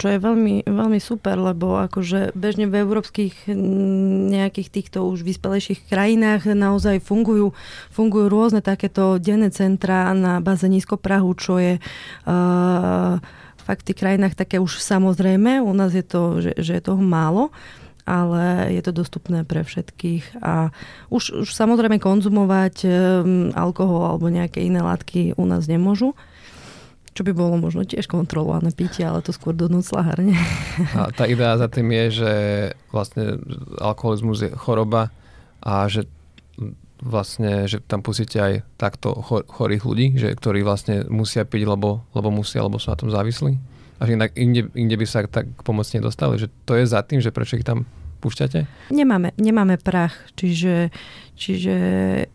čo 0.00 0.06
je 0.08 0.18
veľmi, 0.22 0.64
veľmi 0.64 1.00
super, 1.02 1.36
lebo 1.36 1.76
akože 1.84 2.32
bežne 2.38 2.70
v 2.70 2.86
európskych 2.86 3.50
nejakých 4.30 4.68
týchto 4.70 5.04
už 5.10 5.26
vyspelejších 5.26 5.90
krajinách 5.90 6.46
naozaj 6.46 7.02
fungujú, 7.02 7.50
fungujú 7.90 8.26
rôzne 8.30 8.62
takéto 8.62 9.18
denné 9.18 9.50
centra 9.50 10.14
na 10.14 10.38
báze 10.38 10.70
nízkoprahu, 10.70 11.28
čo 11.34 11.58
je 11.58 11.74
uh, 11.76 13.18
fakt 13.66 13.82
v 13.82 13.92
tých 13.92 13.98
krajinách 13.98 14.38
také 14.38 14.62
už 14.62 14.78
samozrejme. 14.78 15.58
U 15.58 15.74
nás 15.74 15.90
je 15.90 16.06
to, 16.06 16.38
že, 16.38 16.54
že 16.54 16.78
je 16.78 16.82
toho 16.82 17.02
málo 17.02 17.50
ale 18.06 18.70
je 18.70 18.82
to 18.86 18.94
dostupné 19.02 19.42
pre 19.42 19.66
všetkých 19.66 20.38
a 20.38 20.70
už, 21.10 21.42
už 21.42 21.50
samozrejme 21.50 21.98
konzumovať 21.98 22.86
um, 22.86 23.50
alkohol 23.50 24.14
alebo 24.14 24.30
nejaké 24.30 24.62
iné 24.62 24.78
látky 24.78 25.34
u 25.34 25.42
nás 25.42 25.66
nemôžu 25.66 26.14
čo 27.16 27.24
by 27.24 27.32
bolo 27.32 27.56
možno 27.56 27.88
tiež 27.88 28.12
kontrolované 28.12 28.76
pitie, 28.76 29.00
ale 29.08 29.24
to 29.24 29.32
skôr 29.32 29.56
do 29.56 29.72
noclahárne. 29.72 30.36
A 30.92 31.08
tá 31.08 31.24
idea 31.24 31.56
za 31.56 31.64
tým 31.72 31.88
je, 31.88 32.06
že 32.20 32.32
vlastne 32.92 33.40
alkoholizmus 33.80 34.44
je 34.44 34.50
choroba 34.52 35.08
a 35.64 35.88
že 35.88 36.04
vlastne, 37.02 37.68
že 37.68 37.82
tam 37.84 38.00
pustíte 38.00 38.40
aj 38.40 38.54
takto 38.80 39.12
chorých 39.26 39.82
ľudí, 39.84 40.06
že, 40.16 40.32
ktorí 40.32 40.64
vlastne 40.64 41.04
musia 41.08 41.44
piť, 41.44 41.68
lebo, 41.68 42.04
lebo 42.16 42.28
musia, 42.32 42.64
lebo 42.64 42.80
sú 42.80 42.92
na 42.92 42.98
tom 42.98 43.12
závislí. 43.12 43.56
A 43.96 44.04
že 44.04 44.16
inak 44.16 44.36
inde, 44.36 44.68
inde 44.76 44.96
by 44.96 45.06
sa 45.08 45.24
tak 45.24 45.48
pomoc 45.64 45.88
nedostali. 45.88 46.36
Že 46.36 46.48
to 46.68 46.72
je 46.76 46.84
za 46.84 47.00
tým, 47.00 47.24
že 47.24 47.32
prečo 47.32 47.56
ich 47.56 47.64
tam 47.64 47.88
púšťate? 48.20 48.90
Nemáme, 48.90 49.36
nemáme 49.36 49.76
prach, 49.78 50.16
čiže, 50.34 50.90
čiže 51.36 51.76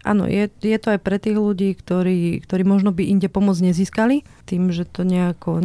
áno, 0.05 0.29
je, 0.29 0.47
je 0.47 0.77
to 0.77 0.93
aj 0.93 0.99
pre 1.01 1.17
tých 1.17 1.35
ľudí, 1.35 1.73
ktorí, 1.75 2.45
ktorí 2.45 2.63
možno 2.63 2.93
by 2.93 3.03
inde 3.09 3.27
pomoc 3.27 3.57
nezískali, 3.59 4.23
tým, 4.45 4.69
že 4.71 4.85
to 4.87 5.03
nejako 5.03 5.59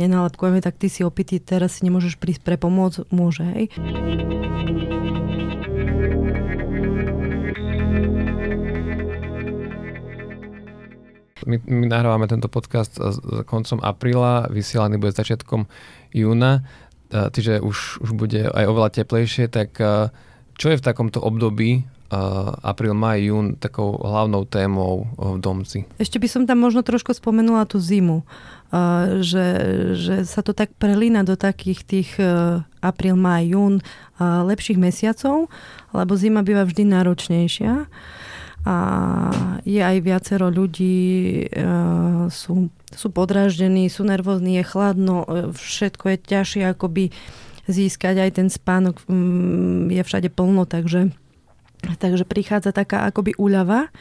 nenálepkujeme, 0.00 0.64
tak 0.64 0.80
ty 0.80 0.88
si 0.90 1.04
opitý, 1.04 1.38
teraz 1.38 1.78
si 1.78 1.86
nemôžeš 1.86 2.16
prísť 2.16 2.42
pre 2.42 2.56
pomoc, 2.56 2.98
môže, 3.12 3.44
hej. 3.44 3.70
My, 11.48 11.56
my 11.64 11.88
nahrávame 11.88 12.28
tento 12.28 12.52
podcast 12.52 13.00
koncom 13.48 13.80
apríla, 13.80 14.52
vysielaný 14.52 15.00
bude 15.00 15.16
začiatkom 15.16 15.64
júna 16.12 16.68
čiže 17.10 17.64
už, 17.64 18.04
už 18.04 18.10
bude 18.12 18.48
aj 18.48 18.64
oveľa 18.68 18.90
teplejšie, 19.02 19.48
tak 19.48 19.80
čo 20.58 20.66
je 20.68 20.76
v 20.76 20.84
takomto 20.84 21.22
období 21.22 21.88
apríl, 22.64 22.96
maj, 22.96 23.20
jún 23.20 23.60
takou 23.60 24.00
hlavnou 24.00 24.48
témou 24.48 25.04
v 25.20 25.36
domci? 25.44 25.84
Ešte 26.00 26.16
by 26.16 26.28
som 26.28 26.42
tam 26.48 26.64
možno 26.64 26.80
trošku 26.80 27.12
spomenula 27.12 27.68
tú 27.68 27.76
zimu, 27.76 28.24
že, 29.20 29.46
že 29.92 30.24
sa 30.24 30.40
to 30.40 30.56
tak 30.56 30.72
prelína 30.80 31.20
do 31.20 31.36
takých 31.36 31.80
tých 31.84 32.10
apríl, 32.80 33.12
maj, 33.12 33.44
jún 33.52 33.84
lepších 34.20 34.80
mesiacov, 34.80 35.52
lebo 35.92 36.12
zima 36.16 36.40
býva 36.40 36.64
vždy 36.64 36.88
náročnejšia 36.88 37.88
a 38.68 38.76
je 39.64 39.80
aj 39.80 39.96
viacero 40.04 40.52
ľudí, 40.52 41.48
sú 42.28 42.68
sú 42.94 43.12
podráždení, 43.12 43.92
sú 43.92 44.08
nervózni, 44.08 44.60
je 44.60 44.64
chladno, 44.64 45.24
e, 45.24 45.28
všetko 45.52 46.04
je 46.14 46.16
ťažšie 46.24 46.62
akoby 46.72 47.12
získať 47.68 48.16
aj 48.24 48.30
ten 48.40 48.48
spánok 48.48 49.04
mm, 49.04 49.92
je 49.92 50.02
všade 50.04 50.28
plno, 50.32 50.64
takže, 50.64 51.12
takže 52.00 52.24
prichádza 52.24 52.72
taká 52.72 53.04
akoby 53.04 53.36
úľava 53.36 53.92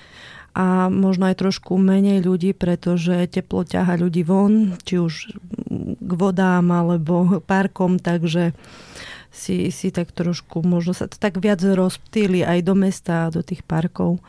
a 0.55 0.87
možno 0.87 1.27
aj 1.27 1.43
trošku 1.43 1.75
menej 1.75 2.23
ľudí, 2.23 2.55
pretože 2.55 3.27
teplo 3.27 3.67
ťaha 3.67 3.99
ľudí 3.99 4.23
von, 4.23 4.79
či 4.87 5.03
už 5.03 5.35
k 5.99 6.11
vodám 6.15 6.71
alebo 6.71 7.43
parkom, 7.43 7.99
takže 7.99 8.55
si, 9.29 9.69
si 9.69 9.91
tak 9.91 10.15
trošku, 10.15 10.63
možno 10.63 10.95
sa 10.95 11.11
to 11.11 11.19
tak 11.19 11.37
viac 11.43 11.59
rozptýli 11.59 12.41
aj 12.41 12.59
do 12.63 12.73
mesta, 12.73 13.29
do 13.29 13.43
tých 13.43 13.61
parkov. 13.67 14.23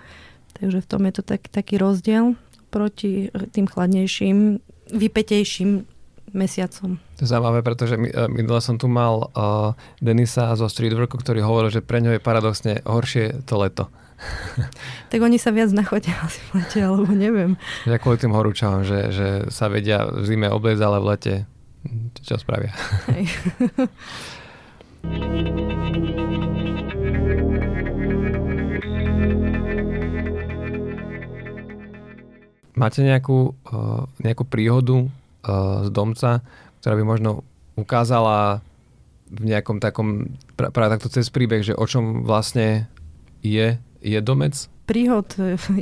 Takže 0.59 0.79
v 0.83 0.87
tom 0.90 1.03
je 1.07 1.12
to 1.14 1.23
tak, 1.23 1.47
taký 1.49 1.79
rozdiel 1.79 2.35
proti 2.68 3.33
tým 3.55 3.66
chladnejším, 3.71 4.61
vypetejším 4.92 5.87
mesiacom. 6.37 7.01
To 7.16 7.21
je 7.25 7.29
zaujímavé, 7.31 7.64
pretože 7.64 7.97
e, 7.97 8.29
minule 8.29 8.61
som 8.61 8.77
tu 8.77 8.85
mal 8.85 9.33
uh, 9.33 9.73
Denisa 10.05 10.53
zo 10.61 10.68
Streetworku, 10.68 11.16
ktorý 11.16 11.40
hovoril, 11.40 11.73
že 11.73 11.81
pre 11.81 12.05
ňo 12.05 12.16
je 12.16 12.21
paradoxne 12.21 12.85
horšie 12.85 13.49
to 13.49 13.57
leto. 13.57 13.88
tak 15.12 15.21
oni 15.23 15.38
sa 15.38 15.55
viac 15.55 15.71
nachodia 15.71 16.18
asi 16.21 16.42
v 16.51 16.61
lete, 16.61 16.79
alebo 16.83 17.09
neviem. 17.14 17.57
Ja 17.87 17.97
kvôli 18.03 18.18
tým 18.18 18.35
horúčavom, 18.35 18.83
že, 18.85 19.14
že 19.14 19.29
sa 19.49 19.71
vedia 19.71 20.05
v 20.11 20.27
zime 20.27 20.51
obliecť, 20.51 20.83
ale 20.83 20.99
v 21.01 21.07
lete 21.09 21.35
čo 22.27 22.37
spravia. 22.37 22.75
Hej. 23.09 23.25
Máte 32.78 33.02
nejakú, 33.02 33.58
uh, 33.74 34.06
nejakú 34.22 34.46
príhodu 34.46 35.02
uh, 35.02 35.82
z 35.82 35.90
domca, 35.90 36.46
ktorá 36.78 36.94
by 36.94 37.04
možno 37.04 37.30
ukázala 37.74 38.62
v 39.28 39.50
nejakom 39.50 39.82
takom, 39.82 40.30
práve 40.56 40.94
takto 40.94 41.10
cez 41.10 41.28
príbeh, 41.28 41.60
že 41.60 41.76
o 41.76 41.84
čom 41.84 42.22
vlastne 42.24 42.86
je, 43.42 43.76
je 44.00 44.18
domec? 44.22 44.70
Príhod 44.88 45.28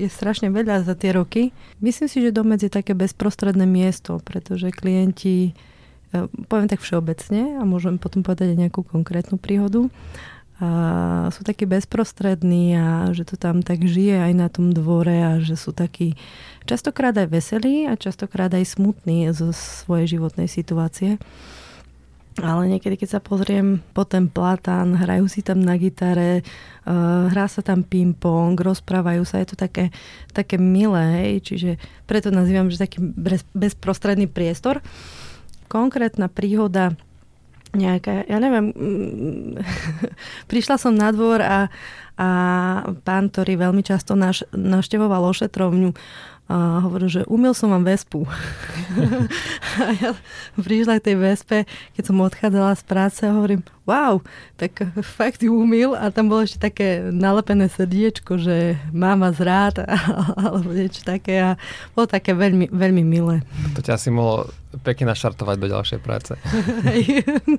je 0.02 0.08
strašne 0.10 0.50
veľa 0.50 0.82
za 0.82 0.98
tie 0.98 1.14
roky. 1.14 1.54
Myslím 1.78 2.08
si, 2.10 2.18
že 2.24 2.34
domec 2.34 2.64
je 2.64 2.72
také 2.72 2.96
bezprostredné 2.96 3.62
miesto, 3.62 4.18
pretože 4.26 4.74
klienti, 4.74 5.54
poviem 6.50 6.66
tak 6.66 6.82
všeobecne 6.82 7.60
a 7.60 7.62
môžem 7.62 8.02
potom 8.02 8.26
povedať 8.26 8.56
aj 8.56 8.66
nejakú 8.66 8.82
konkrétnu 8.82 9.38
príhodu, 9.38 9.86
a 10.56 11.28
sú 11.36 11.44
takí 11.44 11.68
bezprostrední 11.68 12.80
a 12.80 13.12
že 13.12 13.28
to 13.28 13.36
tam 13.36 13.60
tak 13.60 13.84
žije 13.84 14.24
aj 14.24 14.32
na 14.32 14.48
tom 14.48 14.72
dvore 14.72 15.12
a 15.20 15.30
že 15.36 15.52
sú 15.52 15.76
takí 15.76 16.16
častokrát 16.64 17.12
aj 17.12 17.28
veselí 17.28 17.84
a 17.84 17.92
častokrát 17.92 18.48
aj 18.56 18.64
smutní 18.64 19.28
zo 19.36 19.52
svojej 19.52 20.16
životnej 20.16 20.48
situácie. 20.48 21.20
Ale 22.36 22.68
niekedy, 22.68 23.00
keď 23.00 23.16
sa 23.16 23.20
pozriem 23.20 23.80
po 23.96 24.04
ten 24.04 24.28
platán, 24.28 24.92
hrajú 24.92 25.24
si 25.24 25.40
tam 25.40 25.56
na 25.56 25.80
gitare, 25.80 26.44
uh, 26.84 27.32
hrá 27.32 27.48
sa 27.48 27.64
tam 27.64 27.80
ping-pong, 27.80 28.52
rozprávajú 28.60 29.24
sa, 29.24 29.40
je 29.40 29.52
to 29.52 29.56
také, 29.56 29.88
také 30.36 30.60
milé, 30.60 31.04
hej? 31.16 31.32
čiže 31.40 31.70
preto 32.04 32.28
nazývam, 32.28 32.68
že 32.68 32.76
taký 32.76 33.00
bez, 33.00 33.40
bezprostredný 33.56 34.28
priestor. 34.28 34.84
Konkrétna 35.72 36.28
príhoda 36.28 36.92
nejaká, 37.76 38.24
ja 38.24 38.40
neviem, 38.40 38.72
mm, 38.72 39.60
prišla 40.50 40.80
som 40.80 40.96
na 40.96 41.12
dvor 41.12 41.44
a, 41.44 41.68
a 42.16 42.28
pán, 43.04 43.28
ktorý 43.28 43.60
veľmi 43.60 43.84
často 43.84 44.16
naš, 44.16 44.42
naštevoval 44.56 45.22
ošetrovňu, 45.28 45.92
a 46.46 46.78
hovoril, 46.78 47.10
že 47.10 47.22
umil 47.26 47.58
som 47.58 47.74
vám 47.74 47.82
vespu. 47.82 48.22
a 49.82 49.90
ja 49.98 50.10
prišla 50.54 51.02
k 51.02 51.12
tej 51.12 51.16
vespe, 51.18 51.58
keď 51.98 52.02
som 52.06 52.22
odchádzala 52.22 52.72
z 52.78 52.82
práce 52.86 53.20
a 53.26 53.34
hovorím, 53.34 53.66
wow, 53.86 54.20
tak 54.58 54.82
fakt 55.18 55.40
ju 55.40 55.54
umil 55.54 55.94
a 55.94 56.10
tam 56.10 56.28
bolo 56.28 56.44
ešte 56.44 56.58
také 56.58 57.08
nalepené 57.08 57.70
srdiečko, 57.70 58.36
že 58.36 58.76
mám 58.90 59.22
vás 59.22 59.38
rád 59.38 59.86
alebo 60.42 60.74
niečo 60.74 61.06
také 61.06 61.40
a 61.40 61.50
bolo 61.94 62.10
také 62.10 62.34
veľmi, 62.34 62.68
veľmi 62.74 63.02
milé. 63.06 63.46
To 63.78 63.80
ťa 63.80 63.96
asi 63.96 64.10
mohlo 64.10 64.50
pekne 64.84 65.08
naštartovať 65.08 65.56
do 65.56 65.66
ďalšej 65.72 66.00
práce. 66.04 66.36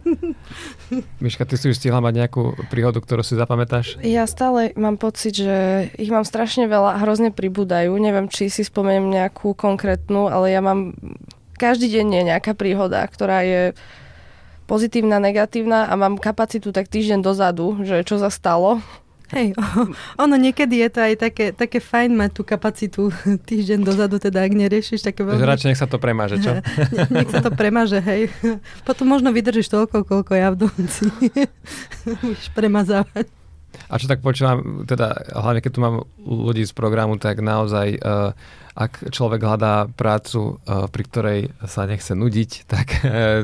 Miška, 1.23 1.49
ty 1.49 1.57
si 1.57 1.73
už 1.73 1.79
stihla 1.81 1.97
mať 1.97 2.13
nejakú 2.13 2.53
príhodu, 2.69 3.01
ktorú 3.01 3.25
si 3.25 3.33
zapamätáš? 3.33 3.97
Ja 4.05 4.29
stále 4.29 4.69
mám 4.77 5.01
pocit, 5.01 5.33
že 5.33 5.89
ich 5.97 6.13
mám 6.13 6.27
strašne 6.27 6.69
veľa 6.69 6.93
a 6.93 7.01
hrozne 7.01 7.33
pribúdajú. 7.33 7.89
Neviem, 7.97 8.29
či 8.29 8.53
si 8.53 8.61
spomeniem 8.61 9.09
nejakú 9.09 9.57
konkrétnu, 9.57 10.29
ale 10.29 10.53
ja 10.53 10.61
mám 10.61 10.93
každý 11.57 11.89
deň 11.89 12.07
je 12.13 12.23
nejaká 12.29 12.53
príhoda, 12.53 13.01
ktorá 13.09 13.41
je 13.41 13.73
pozitívna, 14.67 15.23
negatívna 15.23 15.87
a 15.87 15.93
mám 15.95 16.19
kapacitu 16.19 16.75
tak 16.75 16.91
týždeň 16.91 17.23
dozadu, 17.23 17.79
že 17.81 18.03
čo 18.03 18.19
sa 18.19 18.27
stalo 18.27 18.83
Hej, 19.27 19.59
ono 20.23 20.35
niekedy 20.39 20.79
je 20.87 20.89
to 20.89 20.99
aj 21.03 21.13
také, 21.19 21.45
také 21.51 21.83
fajn 21.83 22.15
mať 22.15 22.31
tú 22.31 22.41
kapacitu 22.47 23.11
týždeň 23.49 23.83
dozadu, 23.83 24.23
teda 24.23 24.47
ak 24.47 24.53
neriešiš 24.55 25.03
také 25.03 25.27
veľmi... 25.27 25.43
Radšej 25.43 25.67
nech 25.75 25.79
sa 25.79 25.89
to 25.89 25.99
premáže, 25.99 26.39
čo? 26.39 26.55
nech 27.15 27.27
sa 27.27 27.43
to 27.43 27.51
premáže, 27.51 27.99
hej. 27.99 28.31
Potom 28.87 29.11
možno 29.11 29.35
vydržíš 29.35 29.67
toľko, 29.67 30.07
koľko 30.07 30.31
ja 30.31 30.55
v 30.55 30.67
domci. 30.67 31.11
Budeš 32.07 32.47
premazávať. 32.55 33.27
A 33.91 33.99
čo 33.99 34.07
tak 34.07 34.23
počúvam, 34.23 34.87
teda 34.87 35.11
hlavne 35.35 35.59
keď 35.59 35.71
tu 35.75 35.79
mám 35.83 36.07
ľudí 36.23 36.63
z 36.63 36.71
programu, 36.71 37.19
tak 37.19 37.43
naozaj, 37.43 37.99
uh, 37.99 38.31
ak 38.79 39.11
človek 39.11 39.43
hľadá 39.43 39.91
prácu, 39.91 40.55
uh, 40.63 40.87
pri 40.87 41.03
ktorej 41.03 41.39
sa 41.67 41.83
nechce 41.83 42.15
nudiť, 42.15 42.63
tak 42.63 42.87
uh, 43.03 43.43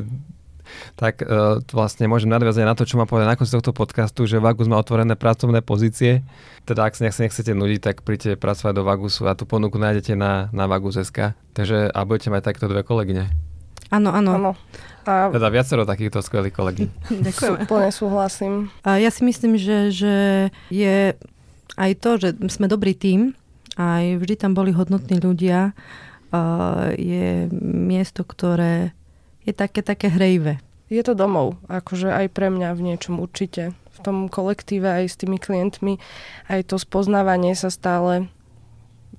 tak 0.95 1.21
uh, 1.21 1.59
vlastne 1.71 2.09
môžem 2.09 2.31
nadviazať 2.31 2.63
na 2.63 2.75
to, 2.75 2.83
čo 2.83 2.99
ma 2.99 3.05
povedať 3.05 3.27
na 3.29 3.37
konci 3.37 3.53
tohto 3.53 3.71
podcastu, 3.71 4.25
že 4.25 4.41
Vagus 4.41 4.67
má 4.67 4.79
otvorené 4.79 5.13
pracovné 5.15 5.63
pozície. 5.63 6.25
Teda 6.63 6.87
ak 6.87 6.95
sa 6.95 7.07
nechcete 7.07 7.51
nudiť, 7.51 7.79
tak 7.79 7.95
príďte 8.01 8.39
pracovať 8.39 8.73
do 8.75 8.83
Vagusu 8.87 9.27
a 9.27 9.35
tú 9.35 9.43
ponuku 9.43 9.75
nájdete 9.75 10.15
na, 10.15 10.47
na 10.55 10.65
Vagus.sk. 10.65 11.35
Takže 11.53 11.91
a 11.91 11.99
budete 12.07 12.31
mať 12.31 12.41
takto 12.53 12.65
dve 12.71 12.81
kolegyne. 12.81 13.29
Áno, 13.93 14.09
áno. 14.09 14.31
Áno. 14.33 14.51
A 15.03 15.29
Teda 15.29 15.51
viacero 15.51 15.83
takýchto 15.83 16.23
skvelých 16.23 16.55
kolegy. 16.55 16.83
Ďakujeme. 17.27 17.67
úplne 17.67 17.91
súhlasím. 17.91 18.53
A 18.87 18.97
ja 18.97 19.11
si 19.11 19.21
myslím, 19.27 19.59
že, 19.59 19.91
že 19.91 20.15
je 20.71 21.13
aj 21.77 21.91
to, 21.99 22.17
že 22.17 22.29
sme 22.49 22.65
dobrý 22.71 22.97
tím, 22.97 23.37
aj 23.77 24.21
vždy 24.21 24.35
tam 24.37 24.53
boli 24.53 24.73
hodnotní 24.73 25.17
ľudia, 25.21 25.73
a 26.33 26.41
je 26.97 27.45
miesto, 27.61 28.25
ktoré 28.25 28.97
je 29.43 29.53
také, 29.55 29.83
také 29.83 30.07
hrejvé. 30.11 30.59
Je 30.91 31.01
to 31.01 31.17
domov, 31.17 31.57
akože 31.71 32.11
aj 32.11 32.27
pre 32.31 32.53
mňa 32.53 32.75
v 32.75 32.93
niečom 32.93 33.17
určite. 33.17 33.73
V 33.93 33.99
tom 34.01 34.27
kolektíve 34.27 34.85
aj 34.89 35.05
s 35.09 35.15
tými 35.17 35.37
klientmi, 35.37 36.01
aj 36.49 36.73
to 36.73 36.75
spoznávanie 36.81 37.53
sa 37.53 37.69
stále, 37.69 38.27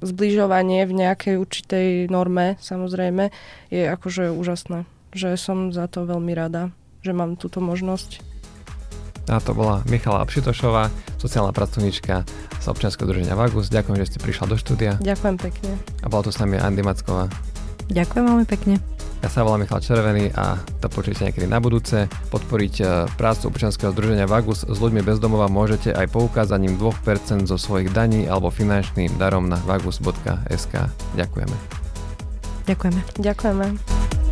zbližovanie 0.03 0.85
v 0.85 0.93
nejakej 0.93 1.35
určitej 1.41 1.89
norme, 2.11 2.59
samozrejme, 2.61 3.31
je 3.71 3.83
akože 3.87 4.35
úžasné. 4.35 4.85
Že 5.15 5.29
som 5.39 5.59
za 5.71 5.87
to 5.87 6.05
veľmi 6.05 6.35
rada, 6.35 6.75
že 7.07 7.15
mám 7.15 7.39
túto 7.39 7.63
možnosť. 7.63 8.21
A 9.25 9.41
to 9.41 9.57
bola 9.57 9.81
Michala 9.89 10.21
Pšitošová, 10.29 10.93
sociálna 11.17 11.57
pracovníčka 11.57 12.29
z 12.61 12.67
občianskeho 12.69 13.09
druženia 13.09 13.33
Vagus. 13.33 13.73
Ďakujem, 13.73 13.97
že 14.05 14.09
ste 14.13 14.19
prišla 14.21 14.53
do 14.53 14.57
štúdia. 14.61 15.01
Ďakujem 15.01 15.37
pekne. 15.41 15.71
A 16.05 16.13
bola 16.13 16.29
tu 16.29 16.31
s 16.35 16.37
nami 16.37 16.61
Andy 16.61 16.85
Macková. 16.85 17.33
Ďakujem 17.89 18.25
veľmi 18.25 18.45
pekne. 18.45 18.94
Ja 19.25 19.33
sa 19.33 19.41
volám 19.41 19.65
Michal 19.65 19.81
Červený 19.81 20.37
a 20.37 20.61
to 20.85 20.93
počujete 20.93 21.25
niekedy 21.25 21.49
na 21.49 21.57
budúce. 21.57 22.13
Podporiť 22.29 22.75
e, 22.77 22.85
prácu 23.17 23.49
občianskeho 23.49 23.97
združenia 23.97 24.29
Vagus 24.29 24.69
s 24.69 24.77
ľuďmi 24.77 25.01
bez 25.01 25.17
domova 25.17 25.49
môžete 25.49 25.97
aj 25.97 26.13
poukázaním 26.13 26.77
2% 26.77 27.49
zo 27.49 27.57
svojich 27.57 27.89
daní 27.89 28.29
alebo 28.29 28.53
finančným 28.53 29.17
darom 29.17 29.49
na 29.49 29.57
vagus.sk. 29.65 30.75
Ďakujeme. 31.17 31.57
Ďakujeme. 32.69 33.01
Ďakujeme. 33.17 34.24